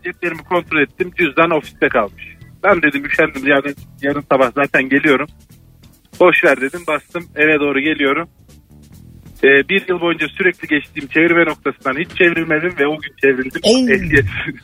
[0.03, 1.11] ceplerimi kontrol ettim.
[1.17, 2.23] Cüzdan ofiste kalmış.
[2.63, 5.27] Ben dedim üşendim yani yarın sabah zaten geliyorum.
[6.19, 8.29] Boş ver dedim bastım eve doğru geliyorum.
[9.43, 13.61] E, bir yıl boyunca sürekli geçtiğim çevirme noktasından hiç çevrilmedim ve o gün çevrildim.
[13.63, 14.55] Ehliyetsiz,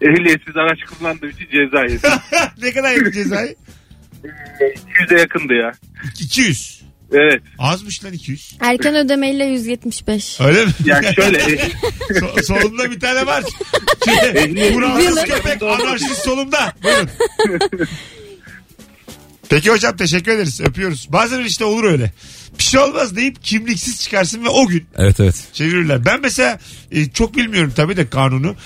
[0.00, 2.10] ehliyetsiz araç kullandığım için ceza yedim.
[2.62, 3.54] ne kadar yedi cezayı?
[5.08, 5.72] 200'e yakındı ya.
[6.20, 6.87] 200.
[7.12, 7.42] Evet.
[7.58, 8.56] Azmış lan 200.
[8.60, 10.40] Erken ödemeyle 175.
[10.40, 10.72] Öyle mi?
[10.84, 11.38] Yani şöyle
[12.10, 13.44] So- solumda bir tane var.
[14.74, 16.72] Kuralsız köpek anarşist solumda.
[16.84, 17.08] Buyurun.
[19.48, 20.60] Peki hocam teşekkür ederiz.
[20.60, 21.06] Öpüyoruz.
[21.12, 22.12] Bazen işte olur öyle.
[22.58, 25.34] Bir şey olmaz deyip kimliksiz çıkarsın ve o gün Evet evet.
[25.52, 26.04] çevirirler.
[26.04, 26.58] Ben mesela
[26.92, 28.56] e, çok bilmiyorum tabii de kanunu.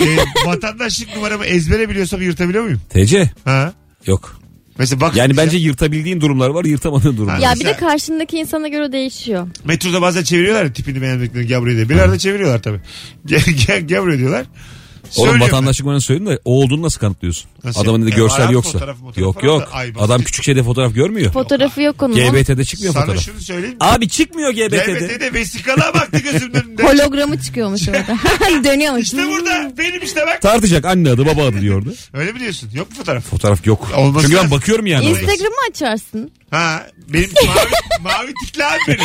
[0.00, 0.06] E,
[0.46, 2.80] vatandaşlık numaramı ezbere biliyorsam yırtabiliyor muyum?
[2.90, 3.72] TC Ha?
[4.06, 4.40] yok.
[4.78, 7.38] Mesela bak Yani bence yırtabildiğin durumlar var yırtamadığın durumlar.
[7.38, 9.48] Ya bir de karşındaki insana göre değişiyor.
[9.64, 11.88] metroda bazen çeviriyorlar ya tipini beğenmediklerini gel buraya diye.
[11.88, 12.80] Bir arada çeviriyorlar tabii.
[13.26, 14.46] Gel, gel, gel buraya diyorlar.
[15.04, 17.50] Oğlum Söylüyorum vatandaşlık bana söyledin de o olduğunu nasıl kanıtlıyorsun?
[17.64, 17.80] Nasıl?
[17.80, 18.72] Adamın dedi E, görsel abi yoksa.
[18.72, 19.60] fotoğrafı, fotoğrafı Yok var yok.
[19.60, 21.32] da, ay, Adam küçük şeyde fotoğraf görmüyor.
[21.32, 22.14] Fotoğrafı yok onun.
[22.14, 23.24] GBT'de çıkmıyor Sana fotoğraf.
[23.24, 23.76] şunu söyleyeyim.
[23.80, 24.76] Abi çıkmıyor GBT'de.
[24.76, 26.82] GBT'de vesikalığa baktı gözümün önünde.
[26.88, 28.16] Hologramı çıkıyormuş orada.
[28.64, 29.02] Dönüyormuş.
[29.02, 30.42] İşte burada benim işte bak.
[30.42, 31.94] Tartacak anne adı baba adı diyordu.
[32.14, 32.70] Öyle mi diyorsun?
[32.74, 33.24] Yok mu fotoğraf?
[33.24, 33.88] Fotoğraf yok.
[33.96, 34.58] Olması Çünkü ben lazım.
[34.58, 35.06] bakıyorum yani.
[35.08, 35.20] orada.
[35.20, 36.30] Instagram'ı açarsın.
[36.50, 37.68] Ha benim mavi,
[38.02, 38.98] mavi tikli abi benim.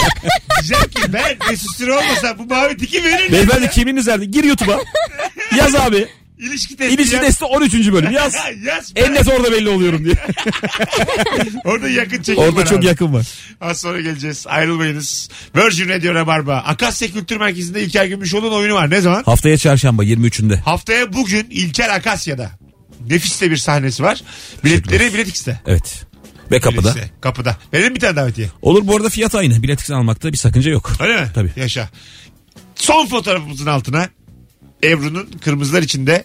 [0.60, 3.32] Diyeceğim ki ben Mesut Süre olmasa bu mavi tiki verir.
[3.32, 4.26] Beyefendi kiminiz nerede?
[4.26, 4.80] Gir YouTube'a.
[5.58, 6.08] Yaz abi.
[6.38, 6.94] İlişki testi.
[6.94, 7.26] İlişki yaz.
[7.26, 7.74] testi 13.
[7.74, 8.12] bölüm.
[8.12, 8.36] Yaz.
[8.66, 8.92] yaz.
[8.96, 10.16] En net orada belli oluyorum diye.
[11.66, 12.86] Orada yakın çekim Orada var çok abi.
[12.86, 13.28] yakın var.
[13.62, 14.46] Az sonra geleceğiz.
[14.48, 15.30] Ayrılmayınız.
[15.56, 16.56] Virgin Radio Rabarba.
[16.58, 18.90] Akasya Kültür Merkezi'nde İlker Gümüşoğlu'nun oyunu var.
[18.90, 19.24] Ne zaman?
[19.24, 20.60] Haftaya çarşamba 23'ünde.
[20.60, 22.52] Haftaya bugün İlker Akasya'da.
[23.10, 24.22] Nefis de bir sahnesi var.
[24.64, 25.60] Biletleri Bilet X'te.
[25.68, 26.06] Evet.
[26.52, 26.90] Ve kapıda.
[26.90, 27.58] X'te, Kapıda.
[27.74, 28.48] Verelim bir tane davetiye.
[28.62, 29.64] Olur bu arada fiyat aynı.
[29.64, 30.92] Bilet X'ten almakta bir sakınca yok.
[31.00, 31.28] Öyle mi?
[31.36, 31.52] Tabii.
[31.56, 31.90] Yaşa.
[32.76, 34.10] Son fotoğrafımızın altına
[34.84, 36.24] Ebru'nun kırmızılar içinde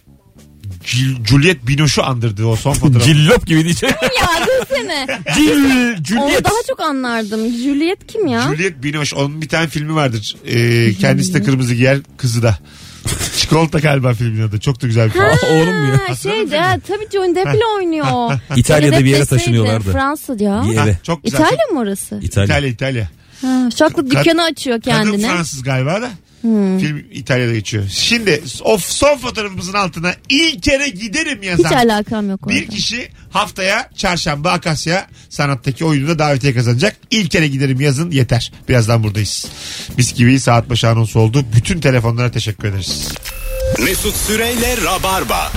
[0.84, 3.04] Jul- Juliet Binoche'u andırdığı o son fotoğraf.
[3.06, 3.94] Cillop gibi diyeceğim.
[4.02, 5.06] Ya desene.
[5.36, 6.44] Cill, Onu Juliet.
[6.44, 7.40] daha çok anlardım.
[7.48, 8.42] Juliet kim ya?
[8.42, 10.36] Juliet Binoche onun bir tane filmi vardır.
[10.46, 12.58] Ee, kendisi de kırmızı giyer kızı da.
[13.36, 14.60] Çikolata galiba filmin adı.
[14.60, 15.22] Çok da güzel bir film.
[15.22, 15.92] Aa, Oğlum mu ya?
[15.98, 16.16] Ha, Hatırladın
[16.48, 16.80] şey de filmi?
[16.88, 18.06] tabii Johnny Depp'le oynuyor.
[18.56, 19.92] İtalya'da Johnny bir yere Depp taşınıyorlardı.
[19.92, 20.64] Fransa ya.
[20.70, 21.38] Bir Ha, çok güzel.
[21.38, 22.18] İtalya çok- mı orası?
[22.22, 22.44] İtalya.
[22.46, 23.08] İtalya İtalya.
[23.42, 25.28] Ha, şaklık Kad- dükkanı açıyor Kadın kendine.
[25.28, 26.10] Fransız galiba da.
[26.44, 26.78] Hmm.
[26.78, 27.85] Film İtalya'da geçiyor.
[27.90, 32.57] Şimdi o son fotoğrafımızın altına ilk kere giderim Hiç yazan alakam yok orada.
[32.57, 36.96] bir kişi haftaya çarşamba Akasya sanattaki oyununda davetiye kazanacak.
[37.11, 38.52] İlk kere giderim yazın yeter.
[38.68, 39.46] Birazdan buradayız.
[39.98, 41.44] Mis gibi saat başı anons oldu.
[41.57, 43.09] Bütün telefonlara teşekkür ederiz.
[43.85, 45.52] Mesut Süreyle Rabarba.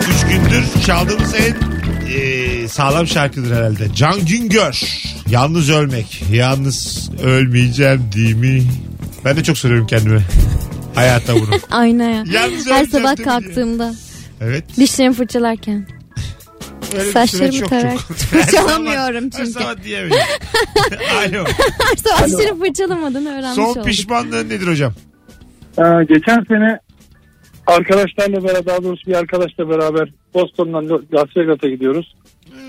[0.00, 1.56] Üç gündür çaldığımız en
[2.12, 3.94] e, sağlam şarkıdır herhalde.
[3.94, 4.82] Can Güngör.
[5.30, 6.22] Yalnız ölmek.
[6.32, 8.62] Yalnız ölmeyeceğim değil mi?
[9.24, 10.20] Ben de çok soruyorum kendime.
[10.94, 11.54] Hayatta bunu.
[11.70, 12.24] Aynaya.
[12.32, 12.32] Yalnız
[12.66, 13.94] Her öleceğim sabah mi kalktığımda.
[14.40, 14.64] Evet.
[14.76, 15.86] Dişlerimi fırçalarken.
[16.94, 18.16] Öyle bir Saçlarımı süreç yok tararak çok.
[18.16, 19.50] fırçalamıyorum Her çünkü.
[19.50, 20.16] sabah diyemeyiz.
[21.18, 21.44] Alo.
[21.44, 23.82] Her sabah dişlerimi fırçalamadığını öğrenmiş Son oldum.
[23.84, 24.92] pişmanlığın nedir hocam?
[25.78, 26.78] Ee, geçen sene
[27.66, 32.14] arkadaşlarla beraber daha doğrusu bir arkadaşla beraber Boston'dan Las Vegas'a gidiyoruz.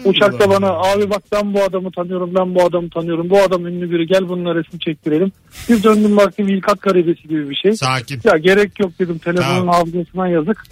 [0.05, 3.91] Uçakta bana abi bak ben bu adamı tanıyorum ben bu adamı tanıyorum bu adam ünlü
[3.91, 5.31] biri gel bununla resim çektirelim.
[5.69, 7.73] Bir döndüm baktım ilk hak karidesi gibi bir şey.
[7.73, 8.21] Sakin.
[8.23, 9.75] Ya gerek yok dedim telefonun Tamam.
[9.75, 10.63] hafızasına yazık.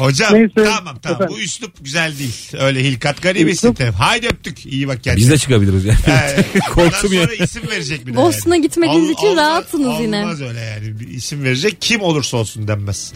[0.00, 0.52] Hocam Neyse.
[0.54, 1.28] tamam tamam Efendim.
[1.28, 2.50] bu üslup güzel değil.
[2.58, 3.68] Öyle hilkat garibisin.
[3.72, 4.66] Üslup- Haydi öptük.
[4.66, 5.22] İyi bak kendine.
[5.22, 5.98] Biz de çıkabiliriz yani.
[6.08, 7.22] Ee, Korktum ya.
[7.22, 8.16] sonra isim verecek bir de.
[8.16, 8.62] Boston'a yani.
[8.62, 10.18] gitmediğiniz Ol- için olmaz- rahatsınız yine.
[10.24, 11.00] Olmaz öyle yani.
[11.00, 11.76] Bir isim verecek.
[11.80, 13.12] Kim olursa olsun denmez.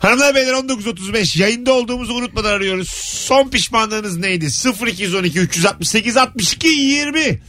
[0.00, 2.88] Hanımlar beyler 19.35 yayında olduğumuzu unutmadan arıyoruz.
[3.04, 4.48] Son pişmanlığınız neydi?
[4.86, 7.40] 0212 368 62 20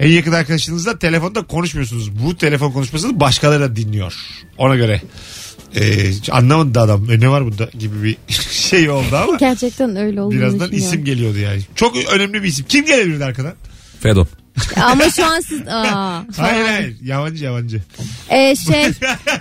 [0.00, 2.10] en yakın arkadaşınızla telefonda konuşmuyorsunuz.
[2.24, 4.14] Bu telefon konuşmasını başkaları da dinliyor.
[4.58, 5.02] Ona göre.
[5.76, 7.10] Ee, anlamadı da adam.
[7.10, 8.16] E, ne var bunda gibi bir
[8.50, 9.36] şey oldu ama.
[9.36, 10.88] Gerçekten öyle olduğunu Birazdan düşünüyorum.
[10.88, 11.60] isim geliyordu yani.
[11.74, 12.66] Çok önemli bir isim.
[12.68, 13.54] Kim gelebilirdi arkadan?
[14.00, 14.28] Fedon.
[14.76, 15.60] Ama şu an siz...
[15.68, 16.96] Aa, Hayır hayır.
[17.02, 17.82] Yabancı yabancı.
[18.30, 18.82] Ee, şey...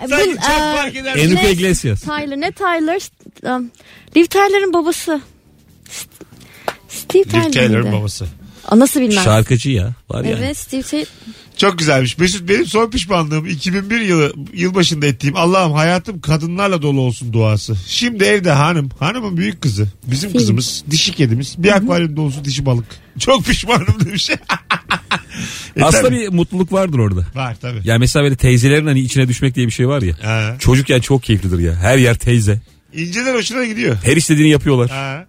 [0.10, 1.15] Sanki bu, çok aa, fark eder.
[1.15, 1.52] Enrique?
[1.52, 2.02] Iglesias.
[2.02, 3.02] Tyler ne Tyler?
[3.56, 3.72] Um,
[4.17, 5.22] Liv Tyler'ın babası.
[6.89, 7.46] Steve Tyler.
[7.46, 7.98] Liv Taylor'ın mıydı?
[7.98, 8.26] babası.
[8.67, 9.24] Aa, nasıl bilmem.
[9.24, 9.94] Şarkıcı ya.
[10.10, 10.39] Var yani.
[10.44, 11.08] Evet Steve Taylor.
[11.62, 12.17] Çok güzelmiş.
[12.17, 17.76] Mesut benim son pişmanlığım 2001 yılı yılbaşında ettiğim Allah'ım hayatım kadınlarla dolu olsun duası.
[17.88, 20.39] Şimdi evde hanım, hanımın büyük kızı, bizim Film.
[20.39, 22.86] kızımız, dişi kedimiz, bir akvaryum dolusu dişi balık.
[23.19, 24.30] Çok pişmanım demiş.
[25.78, 26.15] e, Aslında tabii.
[26.15, 27.26] bir mutluluk vardır orada.
[27.36, 27.82] Var tabii.
[27.84, 30.15] Yani mesela böyle teyzelerin hani içine düşmek diye bir şey var ya.
[30.21, 30.56] Ha.
[30.60, 31.76] Çocukken çok keyiflidir ya.
[31.76, 32.62] Her yer teyze.
[32.93, 33.97] İnceler hoşuna gidiyor.
[34.04, 34.89] Her istediğini yapıyorlar.
[34.89, 35.26] Ha.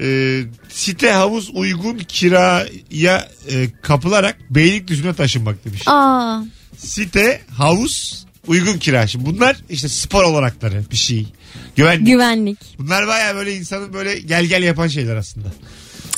[0.00, 5.82] Ee, site havuz uygun kiraya e, kapılarak Beylikdüzü'ne taşınmak demiş.
[5.86, 6.40] Aa,
[6.78, 9.06] Site havuz uygun kira.
[9.06, 11.26] Şimdi bunlar işte spor olanakları bir şey.
[11.76, 12.06] Güvenlik.
[12.06, 12.58] güvenlik.
[12.78, 15.48] Bunlar baya böyle insanın böyle gel gel yapan şeyler aslında.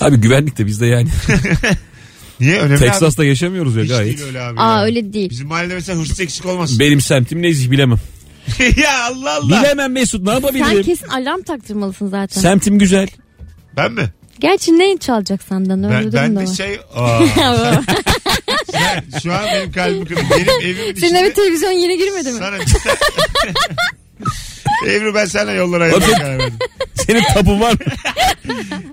[0.01, 1.09] Abi güvenlik de bizde yani.
[2.41, 2.59] Niye?
[2.61, 2.91] Önemli abi.
[2.91, 4.19] Texas'ta yaşamıyoruz ya Hiç gayet.
[4.19, 4.61] değil öyle abi.
[4.61, 4.85] Aa ya.
[4.85, 5.31] öyle değil.
[5.31, 6.79] Bizim mahallede mesela hırsız eksik olmasın.
[6.79, 7.99] Benim semtim neyse bilemem.
[8.83, 9.61] ya Allah Allah.
[9.61, 10.83] Bilemem Mesut ne Sen yapabilirim?
[10.83, 12.41] kesin alarm taktırmalısın zaten.
[12.41, 13.09] Semtim güzel.
[13.77, 14.09] Ben mi?
[14.39, 16.55] Gerçi ne çalacak senden öyle Ben, ben de var.
[16.55, 16.81] şey...
[16.95, 17.21] Aa,
[18.73, 20.25] sen- şu an benim kalbim kırıldı.
[20.31, 21.19] Benim evimin Senin içinde...
[21.19, 22.39] eve televizyon yeni girmedi mi?
[22.39, 22.97] Sana cidden...
[24.87, 26.55] Ebru ben seninle yollara ayırmaya karar verdim.
[26.95, 27.79] Senin tapun var mı?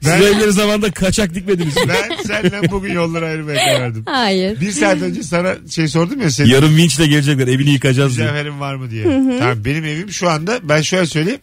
[0.04, 1.75] Siz Ben- evleri zamanında kaçak dikmediniz.
[1.78, 1.84] mi?
[1.88, 4.04] Ben seninle bugün yollara ayırmaya karar verdim.
[4.06, 4.62] Hayır.
[4.62, 8.28] Bir saat önce sana şey sordum ya senin Yarın vinçle gelecekler evini yıkacağız diye.
[8.28, 9.04] mücevherin var mı diye.
[9.39, 11.39] Tamam benim evim şu anda ben şöyle söyleyeyim.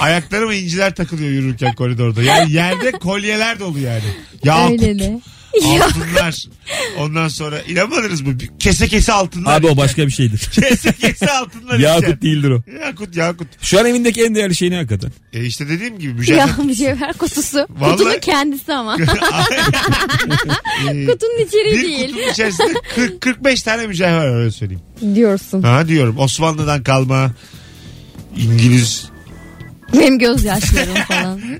[0.00, 2.22] Ayaklarıma inciler takılıyor yürürken koridorda.
[2.22, 4.02] Yani yerde kolyeler dolu yani.
[4.44, 5.20] Yakut, Öyle de.
[5.82, 6.44] Altınlar.
[6.98, 8.38] Ondan sonra inanmadınız mı?
[8.58, 9.56] Kese kese altınlar.
[9.60, 10.38] Abi o başka bir şeydir.
[10.52, 11.78] Kese kese altınlar.
[11.78, 12.62] Yakut değildir o.
[12.86, 13.46] Yakut yakut.
[13.62, 15.12] Şu an evindeki en değerli şey ne hakikaten?
[15.32, 16.58] E işte dediğim gibi Ya mücevher.
[16.66, 17.66] mücevher kutusu.
[17.70, 18.96] Vallahi- Kutunun kendisi ama.
[21.06, 22.06] Kutunun içeriği bir değil.
[22.12, 24.82] kutunun içerisinde 40, 45 tane mücevher var öyle söyleyeyim.
[25.14, 25.62] Diyorsun.
[25.62, 27.30] Ha diyorum Osmanlı'dan kalma
[28.36, 29.11] İngiliz
[29.92, 31.40] Benim gözyaşlarım falan.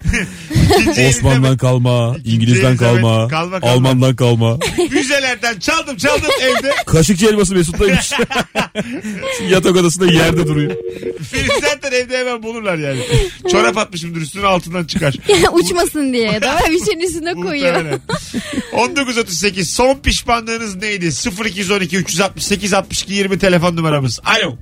[0.71, 3.73] İkinci elinde Osman'dan kalma, İngiliz'den kalma, kalma, kalma.
[3.73, 4.59] Alman'dan kalma.
[4.91, 6.73] müzelerden çaldım çaldım evde.
[6.87, 8.13] Kaşıkçı elması Mesut'taymış.
[9.49, 10.71] Yatak odasında yerde duruyor.
[11.35, 13.01] Beni zaten evde hemen bulurlar yani.
[13.51, 15.15] Çorap atmışımdır üstüne altından çıkar.
[15.53, 17.73] Uçmasın diye ya da bir şeyin üstüne koyuyor.
[17.73, 18.01] Muhtemelen.
[18.73, 21.11] 1938 son pişmanlığınız neydi?
[21.47, 24.21] 0212 368 62 20 telefon numaramız.
[24.25, 24.57] Alo.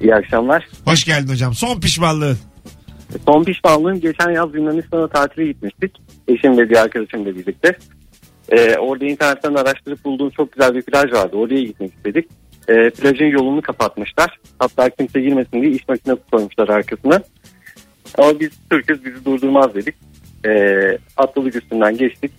[0.00, 0.68] İyi akşamlar.
[0.84, 1.54] Hoş geldin hocam.
[1.54, 2.38] Son pişmanlığın.
[3.24, 6.00] Son pişmanlığım geçen yaz Yunanistan'a tatile gitmiştik.
[6.28, 7.76] Eşim ve bir arkadaşımla birlikte.
[8.48, 11.36] Ee, orada internetten araştırıp bulduğum çok güzel bir plaj vardı.
[11.36, 12.28] Oraya gitmek istedik.
[12.68, 14.38] Ee, plajın yolunu kapatmışlar.
[14.58, 17.22] Hatta kimse girmesin diye iş makinesi koymuşlar arkasına.
[18.18, 19.94] Ama biz Türk'üz bizi durdurmaz dedik.
[20.46, 22.32] Ee, atladık üstünden geçtik.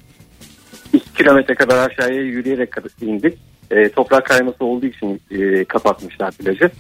[0.94, 2.70] 2 kilometre kadar aşağıya yürüyerek
[3.02, 3.38] indik.
[3.72, 6.72] Ee, toprak kayması olduğu için e, kapatmışlar plajı.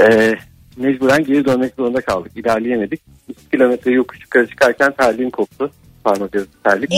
[0.00, 0.34] Ee,
[0.76, 2.32] mecburen geri dönmek zorunda kaldık.
[2.36, 3.00] İlerleyemedik.
[3.28, 5.70] 2 kilometre yokuş yukarı çıkarken terliğim koptu.
[6.04, 6.90] Parmak arası terlik.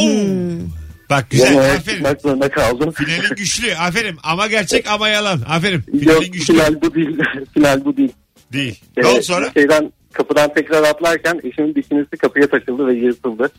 [1.10, 1.46] Bak güzel.
[1.54, 1.96] Yanına Aferin.
[1.96, 2.90] çıkmak zorunda kaldım.
[2.90, 3.74] Finalin güçlü.
[3.74, 4.16] Aferin.
[4.22, 5.40] Ama gerçek ama yalan.
[5.48, 5.82] Aferin.
[5.92, 6.52] Yok Finalin güçlü.
[6.54, 7.18] final bu değil.
[7.54, 8.12] final bu değil.
[8.52, 8.80] Değil.
[8.96, 9.50] Ee, Ne oldu sonra?
[9.54, 13.50] Şeyden, kapıdan tekrar atlarken eşimin bikinisi kapıya takıldı ve yırtıldı.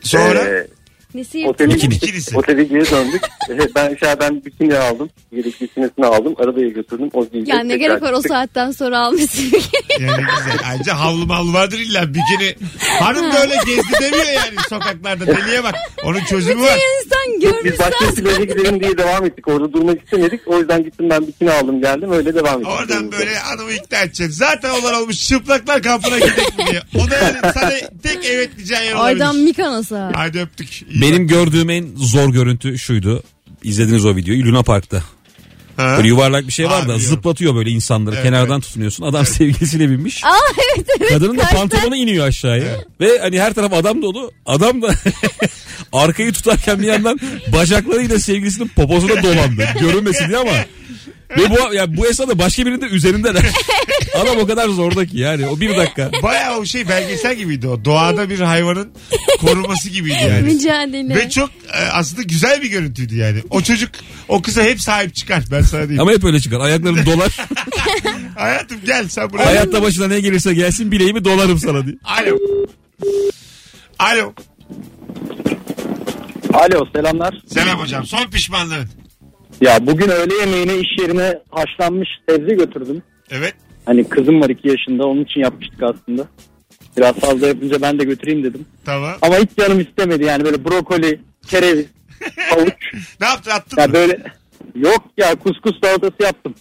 [0.00, 0.40] Sonra?
[0.44, 0.66] Ee,
[1.14, 1.68] Nesi Bikini.
[1.74, 2.36] gittik, Bikinisi.
[2.38, 3.22] otele geri döndük.
[3.50, 5.10] Ee, ben aşağıdan bikini aldım.
[5.32, 6.34] Yedek bikinisini aldım.
[6.38, 7.08] Arabaya götürdüm.
[7.12, 7.50] O giydi.
[7.50, 8.32] Ya ne Tekrar gerek var o çıktık.
[8.32, 9.42] saatten sonra almışsın.
[10.00, 10.58] Yani güzel.
[10.70, 12.54] Ayrıca havlu mavlu vardır illa bikini.
[13.00, 15.26] Hanım da öyle gezdi demiyor yani sokaklarda.
[15.26, 15.74] Deliye bak.
[16.04, 16.78] Onun çözümü var.
[16.78, 19.48] İnsan Biz görmüş başka bir plaja gidelim diye devam ettik.
[19.48, 20.40] Orada durmak istemedik.
[20.46, 22.12] O yüzden gittim ben bikini aldım geldim.
[22.12, 22.72] Öyle devam ettik.
[22.72, 24.32] Oradan böyle hanımı ikna edeceksin.
[24.32, 26.82] Zaten olan olmuş çıplaklar kampına gidelim mi diye.
[27.04, 27.70] O da yani sana
[28.02, 29.06] tek evet diyeceğin yer olabilir.
[29.20, 30.12] Aydan Mikanos'a.
[30.14, 30.82] Hadi öptük.
[30.82, 33.22] İyi Benim gördüğüm en zor görüntü şuydu.
[33.62, 34.44] İzlediniz o videoyu.
[34.46, 35.02] Luna Park'ta.
[35.76, 35.94] Ha?
[35.96, 37.02] Böyle yuvarlak bir şey var da biliyorum.
[37.02, 38.14] zıplatıyor böyle insanları.
[38.14, 38.62] Evet, Kenardan evet.
[38.62, 39.04] tutunuyorsun.
[39.04, 40.24] Adam sevgilisiyle binmiş.
[40.24, 40.28] Aa
[40.76, 41.08] evet evet.
[41.08, 42.84] Kadının da pantolonu iniyor aşağıya.
[43.00, 44.32] Ve hani her taraf adam dolu.
[44.46, 44.94] Adam da
[45.92, 47.20] arkayı tutarken bir yandan
[47.52, 49.64] bacaklarıyla sevgilisinin poposuna dolandı.
[49.80, 50.52] Görünmesin diye ama.
[51.38, 53.42] Ve bu, yani bu esnada başka birinin de üzerindeler.
[54.14, 56.10] Adam o kadar zorda ki yani o bir dakika.
[56.22, 57.84] Baya o şey belgesel gibiydi o.
[57.84, 58.92] Doğada bir hayvanın
[59.40, 60.52] korunması gibiydi yani.
[60.52, 61.14] Mücadele.
[61.14, 63.42] Ve çok e, aslında güzel bir görüntüydü yani.
[63.50, 63.90] O çocuk
[64.28, 66.00] o kıza hep sahip çıkar ben sana diyeyim.
[66.00, 66.60] Ama hep öyle çıkar.
[66.60, 67.36] Ayaklarım dolar.
[68.36, 69.46] Hayatım gel sen buraya.
[69.46, 71.96] Hayatta başına ne gelirse gelsin bileğimi dolarım sana diye.
[72.04, 72.38] Alo.
[73.98, 74.32] Alo.
[76.52, 77.34] Alo selamlar.
[77.46, 78.06] Selam hocam.
[78.06, 78.88] Son pişmanlığın.
[79.60, 83.02] Ya bugün öğle yemeğine iş yerine haşlanmış sebze götürdüm.
[83.30, 83.54] Evet.
[83.86, 86.28] Hani kızım var iki yaşında onun için yapmıştık aslında.
[86.96, 88.64] Biraz fazla yapınca ben de götüreyim dedim.
[88.84, 89.12] Tamam.
[89.22, 91.86] Ama hiç canım istemedi yani böyle brokoli, kereviz,
[92.50, 92.72] havuç.
[93.20, 93.92] ne yaptın attın ya mı?
[93.92, 94.22] böyle
[94.74, 96.54] yok ya kuskus salatası yaptım.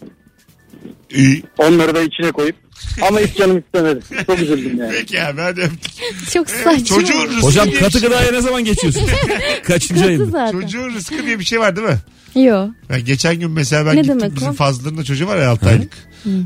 [1.09, 1.43] İyi.
[1.57, 2.55] Onları da içine koyup
[3.09, 3.99] ama hiç canım istemedi.
[4.27, 4.91] Çok üzüldüm yani.
[4.91, 5.91] Peki abi hadi öptük.
[6.33, 6.85] Çok saçma.
[6.85, 9.01] Çocuğun rızkı Hocam diye bir katı şey- gıdaya ne zaman geçiyorsun?
[9.63, 10.25] Kaçıncı Katı ayın?
[10.29, 10.61] zaten.
[10.61, 11.97] Çocuğun rızkı diye bir şey var değil mi?
[12.43, 12.69] Yok.
[12.89, 14.53] Ben geçen gün mesela ben Ne gittim demek bizim o?
[14.53, 15.91] Fazlı'nın da çocuğu var ya 6 aylık.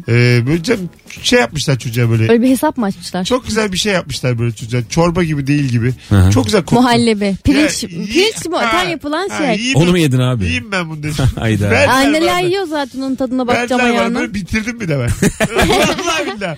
[0.07, 0.87] Ee, böyle cam-
[1.21, 2.31] şey yapmışlar çocuğa böyle.
[2.31, 3.23] Öyle bir hesap mı açmışlar?
[3.25, 4.81] Çok güzel bir şey yapmışlar böyle çocuğa.
[4.89, 5.93] Çorba gibi değil gibi.
[6.09, 6.29] hı.
[6.33, 6.75] Çok güzel koktu.
[6.75, 7.35] Muhallebi.
[7.43, 8.55] Pirinç, Ya, iyi- pirinç mi?
[8.55, 9.55] Ha, Tam yapılan ha, şey.
[9.55, 10.43] yiyeyim Onu mu yedin abi?
[10.43, 11.15] Yiyeyim ben bunu dedim.
[11.39, 11.69] Hayda.
[11.69, 14.19] Verdiler Anneler yiyor zaten onun tadına bakacağım Verdiler bana ayağına.
[14.19, 15.09] böyle bitirdim bir de ben.
[15.57, 16.57] Vallahi billahi.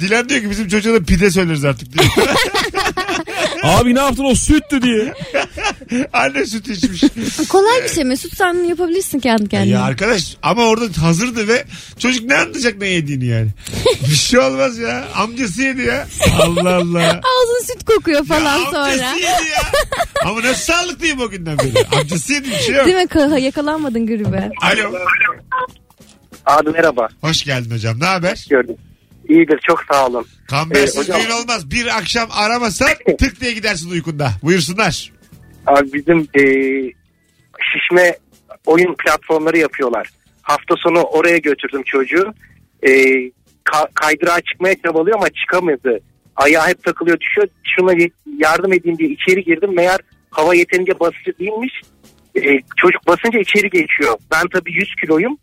[0.00, 2.04] Dilan diyor ki bizim çocuğa da pide söyleriz artık diyor.
[3.62, 5.14] Abi ne yaptın o süttü diye.
[6.12, 7.04] Anne süt içmiş.
[7.48, 9.72] Kolay bir şey Mesut sen yapabilirsin kendi kendine.
[9.74, 11.64] Ya arkadaş ama orada hazırdı ve
[11.98, 13.48] çocuk ne anlayacak ne yediğini yani.
[14.10, 15.04] bir şey olmaz ya.
[15.14, 16.06] Amcası yedi ya.
[16.40, 17.08] Allah Allah.
[17.08, 18.82] Ağzın süt kokuyor falan ya, sonra.
[18.82, 19.62] Amcası yedi ya.
[20.24, 21.86] Ama nasıl sağlıklıyım o günden beri.
[22.00, 22.86] Amcası yedi bir şey yok.
[22.86, 23.02] Değil mi?
[23.02, 24.50] Ka- Yakalanmadın gribe.
[24.62, 24.92] Alo.
[26.46, 27.08] Abi merhaba.
[27.20, 28.00] Hoş geldin hocam.
[28.00, 28.46] Ne haber?
[28.50, 28.76] Gördüm.
[29.28, 30.26] İyidir çok sağ olun.
[30.48, 31.70] Kambersiz Ee, hocam- düğün olmaz.
[31.70, 34.32] Bir akşam aramasan tık diye gidersin uykunda.
[34.42, 35.12] Buyursunlar.
[35.66, 36.42] Abi bizim e,
[37.72, 38.16] şişme
[38.66, 40.08] oyun platformları yapıyorlar.
[40.42, 42.34] Hafta sonu oraya götürdüm çocuğu.
[42.82, 42.90] E,
[43.64, 46.00] ka- kaydırağa çıkmaya çabalıyor ama çıkamadı.
[46.36, 47.48] Ayağı hep takılıyor düşüyor.
[47.76, 47.92] Şuna
[48.38, 49.74] yardım edeyim diye içeri girdim.
[49.74, 49.98] Meğer
[50.30, 51.80] hava yeterince basıcı değilmiş.
[52.36, 54.18] E, çocuk basınca içeri geçiyor.
[54.32, 55.38] Ben tabii 100 kiloyum.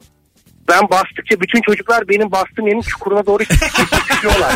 [0.67, 3.43] Ben bastıkça bütün çocuklar benim bastığım yerin çukuruna doğru
[4.09, 4.55] çıkıyorlar.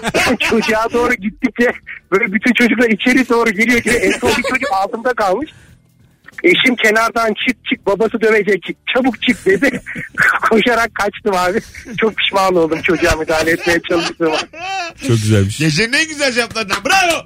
[0.40, 1.72] Çocuğa doğru gittikçe
[2.12, 5.50] böyle bütün çocuklar içeri doğru geliyor ki en son bir çocuk altımda kalmış.
[6.44, 8.62] Eşim kenardan çık çık babası dövecek
[8.94, 9.82] çabuk çık dedi.
[10.50, 11.60] Koşarak kaçtım abi.
[12.00, 14.38] Çok pişman oldum çocuğa müdahale etmeye çalıştığıma.
[15.00, 15.58] Çok güzelmiş.
[15.58, 16.76] Gecenin en güzel cevaplarından.
[16.84, 17.24] Bravo.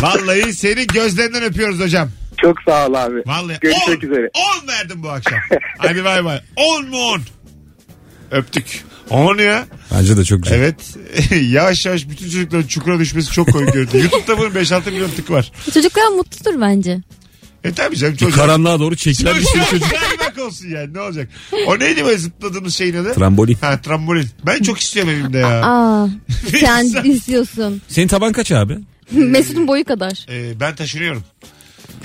[0.00, 2.08] Vallahi seni gözlerinden öpüyoruz hocam.
[2.42, 3.22] Çok sağ ol abi.
[3.26, 4.30] Vallahi Görüşmek 10, üzere.
[4.62, 5.38] 10 verdim bu akşam.
[5.78, 6.40] Hadi bay bay.
[6.56, 7.20] 10 mu 10?
[8.30, 8.84] Öptük.
[9.10, 9.66] 10 ya.
[9.94, 10.56] Bence de çok güzel.
[10.56, 10.76] Evet.
[11.50, 13.98] yavaş yavaş bütün çocukların çukura düşmesi çok komik görüntü.
[14.02, 15.52] YouTube'da bunun 5-6 milyon tık var.
[15.74, 16.98] Çocuklar mutludur bence.
[17.64, 18.34] E tabii canım çocuk.
[18.34, 19.90] karanlığa doğru çekilen bir sürü çocuk.
[19.90, 21.28] Kaymak olsun yani ne olacak?
[21.66, 23.14] O neydi böyle zıpladığımız şeyin adı?
[23.14, 23.56] Trambolin.
[23.60, 24.28] Ha trambolin.
[24.46, 25.62] Ben çok istiyorum evimde ya.
[25.64, 26.08] Aa,
[26.60, 27.82] sen istiyorsun.
[27.88, 28.78] Senin taban kaç abi?
[29.10, 30.26] Mesut'un boyu kadar.
[30.30, 31.24] Ee, ben taşınıyorum.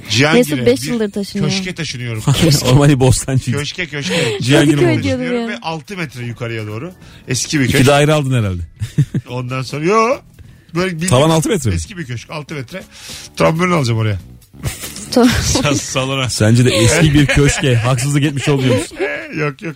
[0.09, 0.55] Cihangir'e.
[0.55, 1.49] Mesut beş bir yıldır taşınıyor.
[1.49, 2.23] Köşke taşınıyorum.
[2.71, 3.51] Ormani Bostancı.
[3.51, 4.37] köşke köşke.
[4.41, 6.93] Cihangir'e Taşınıyorum bir ve 6 metre yukarıya doğru.
[7.27, 7.75] Eski bir köşk.
[7.75, 8.61] İki daire aldın herhalde.
[9.29, 10.17] Ondan sonra yo.
[10.75, 11.75] Böyle bildiğin- Tavan altı metre mi?
[11.75, 12.83] Eski bir köşk 6 metre.
[13.37, 14.19] Trambolin alacağım oraya.
[15.75, 16.29] Salona.
[16.29, 18.87] Sence de eski bir köşke haksızlık etmiş oluyoruz.
[19.37, 19.75] yok yok.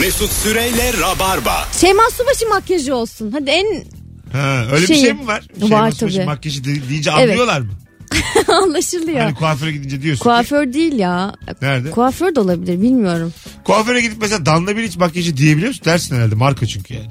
[0.00, 1.68] Mesut Süreyle Rabarba.
[1.80, 3.30] Şeyma Subaşı makyajı olsun.
[3.32, 3.84] Hadi en
[4.32, 5.00] Ha, öyle bir Şeyi.
[5.00, 5.42] şey mi var?
[5.56, 6.26] Var Şeyma Subaşı tabii.
[6.26, 7.22] Makyajı de- deyince Evet.
[7.30, 7.72] anlıyorlar mı?
[8.62, 9.18] anlaşılıyor.
[9.20, 10.18] Hani kuaföre gidince diyorsun.
[10.20, 11.34] ki, Kuaför değil ya.
[11.62, 11.90] Nerede?
[11.90, 13.32] Kuaför de olabilir bilmiyorum.
[13.64, 15.84] Kuaföre gidip mesela Danla Bilic makyajı diyebiliyor musun?
[15.84, 17.06] Dersin herhalde marka çünkü yani.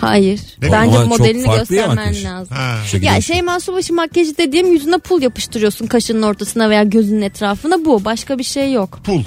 [0.00, 0.40] Hayır.
[0.62, 0.72] Ne?
[0.72, 2.24] Bence Ama çok modelini farklı ya göstermen makyaj.
[2.24, 2.56] lazım.
[2.56, 2.76] Ha.
[2.86, 3.34] Şekilde Ya şey.
[3.34, 8.04] Şeyma Subaşı makyajı dediğim yüzüne pul yapıştırıyorsun kaşının ortasına veya gözünün etrafına bu.
[8.04, 9.00] Başka bir şey yok.
[9.04, 9.22] Pul.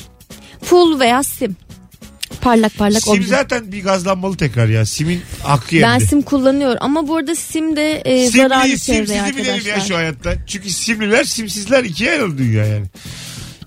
[0.69, 1.55] Pul veya sim.
[2.47, 3.27] Parlak parlak Sim obje.
[3.27, 4.85] zaten bir gazlanmalı tekrar ya.
[4.85, 5.87] Simin hakkı yendi.
[6.01, 9.53] Ben sim kullanıyorum ama bu arada sim de e, zararlı Simliyi çevreye simsizi bilelim ya
[9.55, 9.87] arkadaşlar.
[9.87, 10.33] şu hayatta.
[10.47, 12.85] Çünkü simliler simsizler ikiye ayrıldı dünya yani.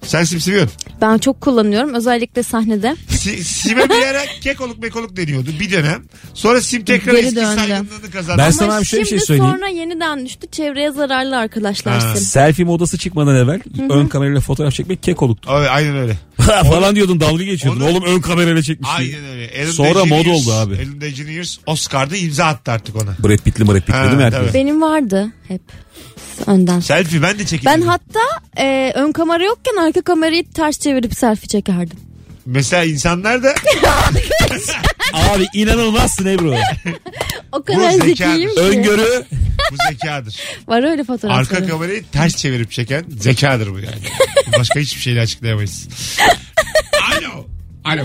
[0.02, 0.72] Sen sim seviyorsun.
[1.00, 2.96] Ben çok kullanıyorum özellikle sahnede.
[3.08, 6.04] Si, sime bir ara kekoluk mekoluk deniyordu bir dönem.
[6.34, 7.56] Sonra sim tekrar Geri eski döndü.
[7.56, 8.38] saygınlığını kazandı.
[8.38, 9.52] Ben ama sana bir şey, bir şimdi şey söyleyeyim.
[9.54, 10.46] sonra yeniden düştü.
[10.52, 12.14] Çevreye zararlı arkadaşlar Ha.
[12.16, 12.26] sim.
[12.26, 13.60] Selfie modası çıkmadan evvel
[13.90, 15.50] ön kamerayla fotoğraf çekmek kek oluktu.
[15.50, 16.16] Abi, aynen öyle.
[16.70, 17.80] falan diyordun dalga geçiyordun.
[17.80, 19.16] Onu- Oğlum ön kamerayla çekmiş diye.
[19.16, 19.44] Aynen öyle.
[19.44, 20.74] Ellen Sonra mod DeGeneres- oldu abi.
[20.74, 23.10] Ellen DeGeneres Oscar'da imza attı artık ona.
[23.28, 24.40] Brad Pitt'li Brad Pitt'li Ha, değil mi herkes?
[24.40, 24.54] tabii.
[24.54, 25.60] Benim vardı hep
[26.46, 26.80] önden.
[26.80, 27.72] Selfie ben de çekildim.
[27.74, 28.20] Ben hatta
[28.56, 31.98] e, ön kamera yokken arka kamerayı ters çevirip selfie çekerdim.
[32.46, 33.54] Mesela insanlar da
[35.12, 36.54] Abi inanılmazsın Ebru.
[37.52, 38.06] O kadar zekadır.
[38.06, 38.60] zekiyim ki.
[38.60, 39.24] Öngörü
[39.72, 40.36] bu zekadır.
[40.68, 41.58] Var öyle fotoğrafları.
[41.58, 44.00] Arka kamerayı ters çevirip çeken zekadır bu yani.
[44.58, 45.88] Başka hiçbir şeyle açıklayamayız.
[47.12, 47.46] Alo.
[47.84, 48.02] Alo.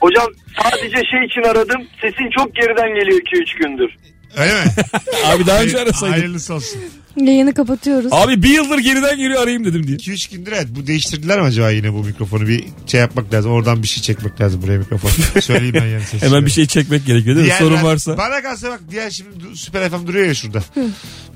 [0.00, 0.26] Hocam
[0.62, 1.82] sadece şey için aradım.
[2.00, 3.90] Sesin çok geriden geliyor 2-3 gündür.
[4.36, 4.70] Öyle mi?
[5.26, 6.12] Abi daha önce arasaydın.
[6.12, 6.80] Hayırlısı olsun.
[7.16, 8.08] Yayını kapatıyoruz.
[8.12, 9.96] Abi bir yıldır geriden geliyor arayayım dedim diye.
[9.96, 10.66] 2-3 gündür evet.
[10.70, 12.48] Bu değiştirdiler mi acaba yine bu mikrofonu?
[12.48, 13.52] Bir şey yapmak lazım.
[13.52, 15.12] Oradan bir şey çekmek lazım buraya mikrofonu.
[15.42, 16.20] Söyleyeyim ben yani sesini.
[16.28, 17.52] Hemen bir şey çekmek gerekiyor değil mi?
[17.52, 18.18] Diğerler- Sorun varsa.
[18.18, 20.62] Bana kalsa bak diğer şimdi du- Süper FM duruyor ya şurada.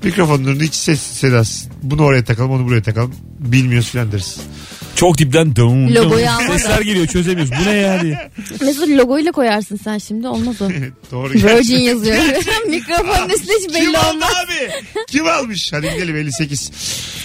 [0.03, 1.69] Mikrofonların hiç ses sedası.
[1.83, 3.15] Bunu oraya takalım onu buraya takalım.
[3.39, 4.37] Bilmiyoruz filan deriz.
[4.95, 5.55] Çok dipten.
[5.95, 6.59] Logoyu alma da.
[6.59, 7.51] Sesler geliyor çözemiyoruz.
[7.61, 8.31] Bu ne ya diye.
[8.61, 10.69] Mesut logoyla koyarsın sen şimdi olmaz o.
[11.11, 11.33] Doğru.
[11.33, 12.17] Virgin yazıyor.
[12.69, 14.29] Mikrofonun üstüne hiç Kim belli aldı olmaz.
[14.45, 14.71] abi?
[15.07, 15.73] Kim almış?
[15.73, 16.71] Hadi gidelim 58.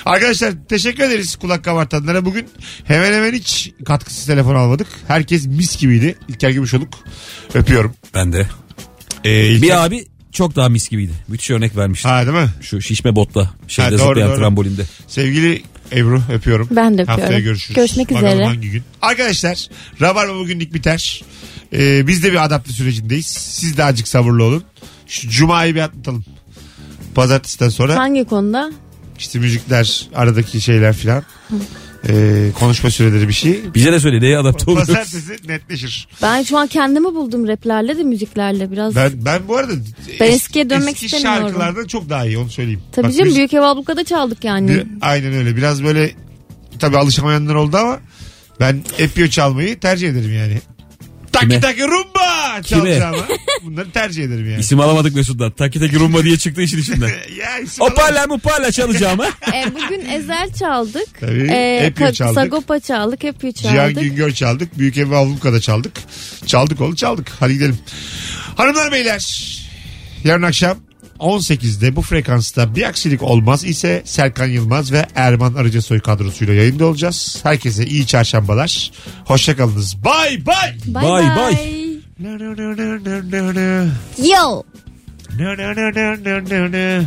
[0.05, 2.25] Arkadaşlar teşekkür ederiz kulak kabartanlara.
[2.25, 2.47] Bugün
[2.85, 4.87] hemen hemen hiç katkısız telefon almadık.
[5.09, 6.17] Herkes mis gibiydi.
[6.29, 6.89] İlker Gümüşoluk.
[7.55, 7.95] Öpüyorum.
[8.15, 8.47] Ben de.
[9.25, 11.13] Ee, İlker- Bir abi çok daha mis gibiydi.
[11.29, 12.09] Müthiş örnek vermişti.
[12.09, 12.49] Ha değil mi?
[12.61, 13.51] Şu şişme botla.
[13.69, 14.39] Şeyde Ha, doğru, zıplayan doğru.
[14.39, 14.83] trambolinde.
[15.09, 16.69] Sevgili Ebru öpüyorum.
[16.71, 17.23] Ben de öpüyorum.
[17.23, 17.77] Haftaya görüşürüz.
[17.77, 18.45] Görüşmek Bakalım üzere.
[18.47, 18.83] hangi gün.
[19.03, 19.69] Arkadaşlar
[20.01, 21.23] Rabarba bugünlük biter.
[21.73, 23.27] Ee, biz de bir adapte sürecindeyiz.
[23.27, 24.65] Siz de azıcık sabırlı olun.
[25.07, 26.25] Şu Cuma'yı bir atlatalım.
[27.15, 28.73] Pazartesiden sonra Hangi konuda?
[29.19, 31.23] işte müzikler, aradaki şeyler filan.
[32.09, 33.61] Ee, konuşma süreleri bir şey.
[33.75, 34.87] Bize de söyle neye adapte oluyoruz.
[34.95, 36.09] Pazartesi netleşir.
[36.23, 38.97] Ben şu an kendimi buldum raplerle de müziklerle biraz.
[38.97, 39.73] Ben ben bu arada
[40.21, 41.43] Ben es- eskiye dönmek eski istemiyorum.
[41.49, 42.81] şarkılardan çok daha iyi onu söyleyeyim.
[42.93, 44.69] Tabii Bak canım biz- Büyük Ev Abluka'da çaldık yani.
[44.69, 45.57] bir- aynen öyle.
[45.57, 46.11] Biraz böyle
[46.79, 47.99] tabii alışamayanlar oldu ama
[48.61, 50.61] ben Epio çalmayı tercih ederim yani.
[51.37, 51.61] Taki Kime?
[51.61, 52.81] taki rumba Kime?
[52.81, 53.27] çalacağımı.
[53.63, 54.61] Bunları tercih ederim yani.
[54.61, 55.51] İsim alamadık Mesut'tan.
[55.51, 57.09] Taki taki rumba diye çıktı işin içinden.
[57.39, 57.85] ya isim.
[57.85, 59.27] Opala mupala çalacağım ha.
[59.55, 61.21] E, bugün Ezel çaldık.
[61.21, 62.35] Tabii, E, Ka- çaldık.
[62.35, 63.25] Sagopa çaldık.
[63.25, 64.03] Epio Cihan çaldık.
[64.03, 64.79] Güngör çaldık.
[64.79, 65.93] Büyük Ev Avluka'da çaldık.
[66.47, 67.29] Çaldık oğlum çaldık.
[67.41, 67.79] Hadi gidelim.
[68.57, 69.53] Hanımlar beyler
[70.25, 70.79] yarın akşam
[71.21, 77.39] 18'de bu frekansta bir aksilik olmaz ise Serkan Yılmaz ve Erman Arıcasoy kadrosuyla yayında olacağız.
[77.43, 78.91] Herkese iyi çarşambalar.
[79.25, 80.05] Hoşçakalınız.
[80.05, 80.75] Bay bay.
[80.87, 81.57] Bye Bye bye.
[81.57, 81.87] bye.
[82.19, 83.87] No, no, no, no, no, no, no.
[84.29, 84.63] Yo.
[85.39, 87.05] No, no, no, no, no, no, no.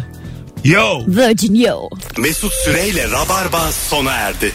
[0.64, 1.00] Yo.
[1.08, 1.80] Virgin yo.
[2.18, 4.52] Mesut Süreyle Rabarba sona erdi.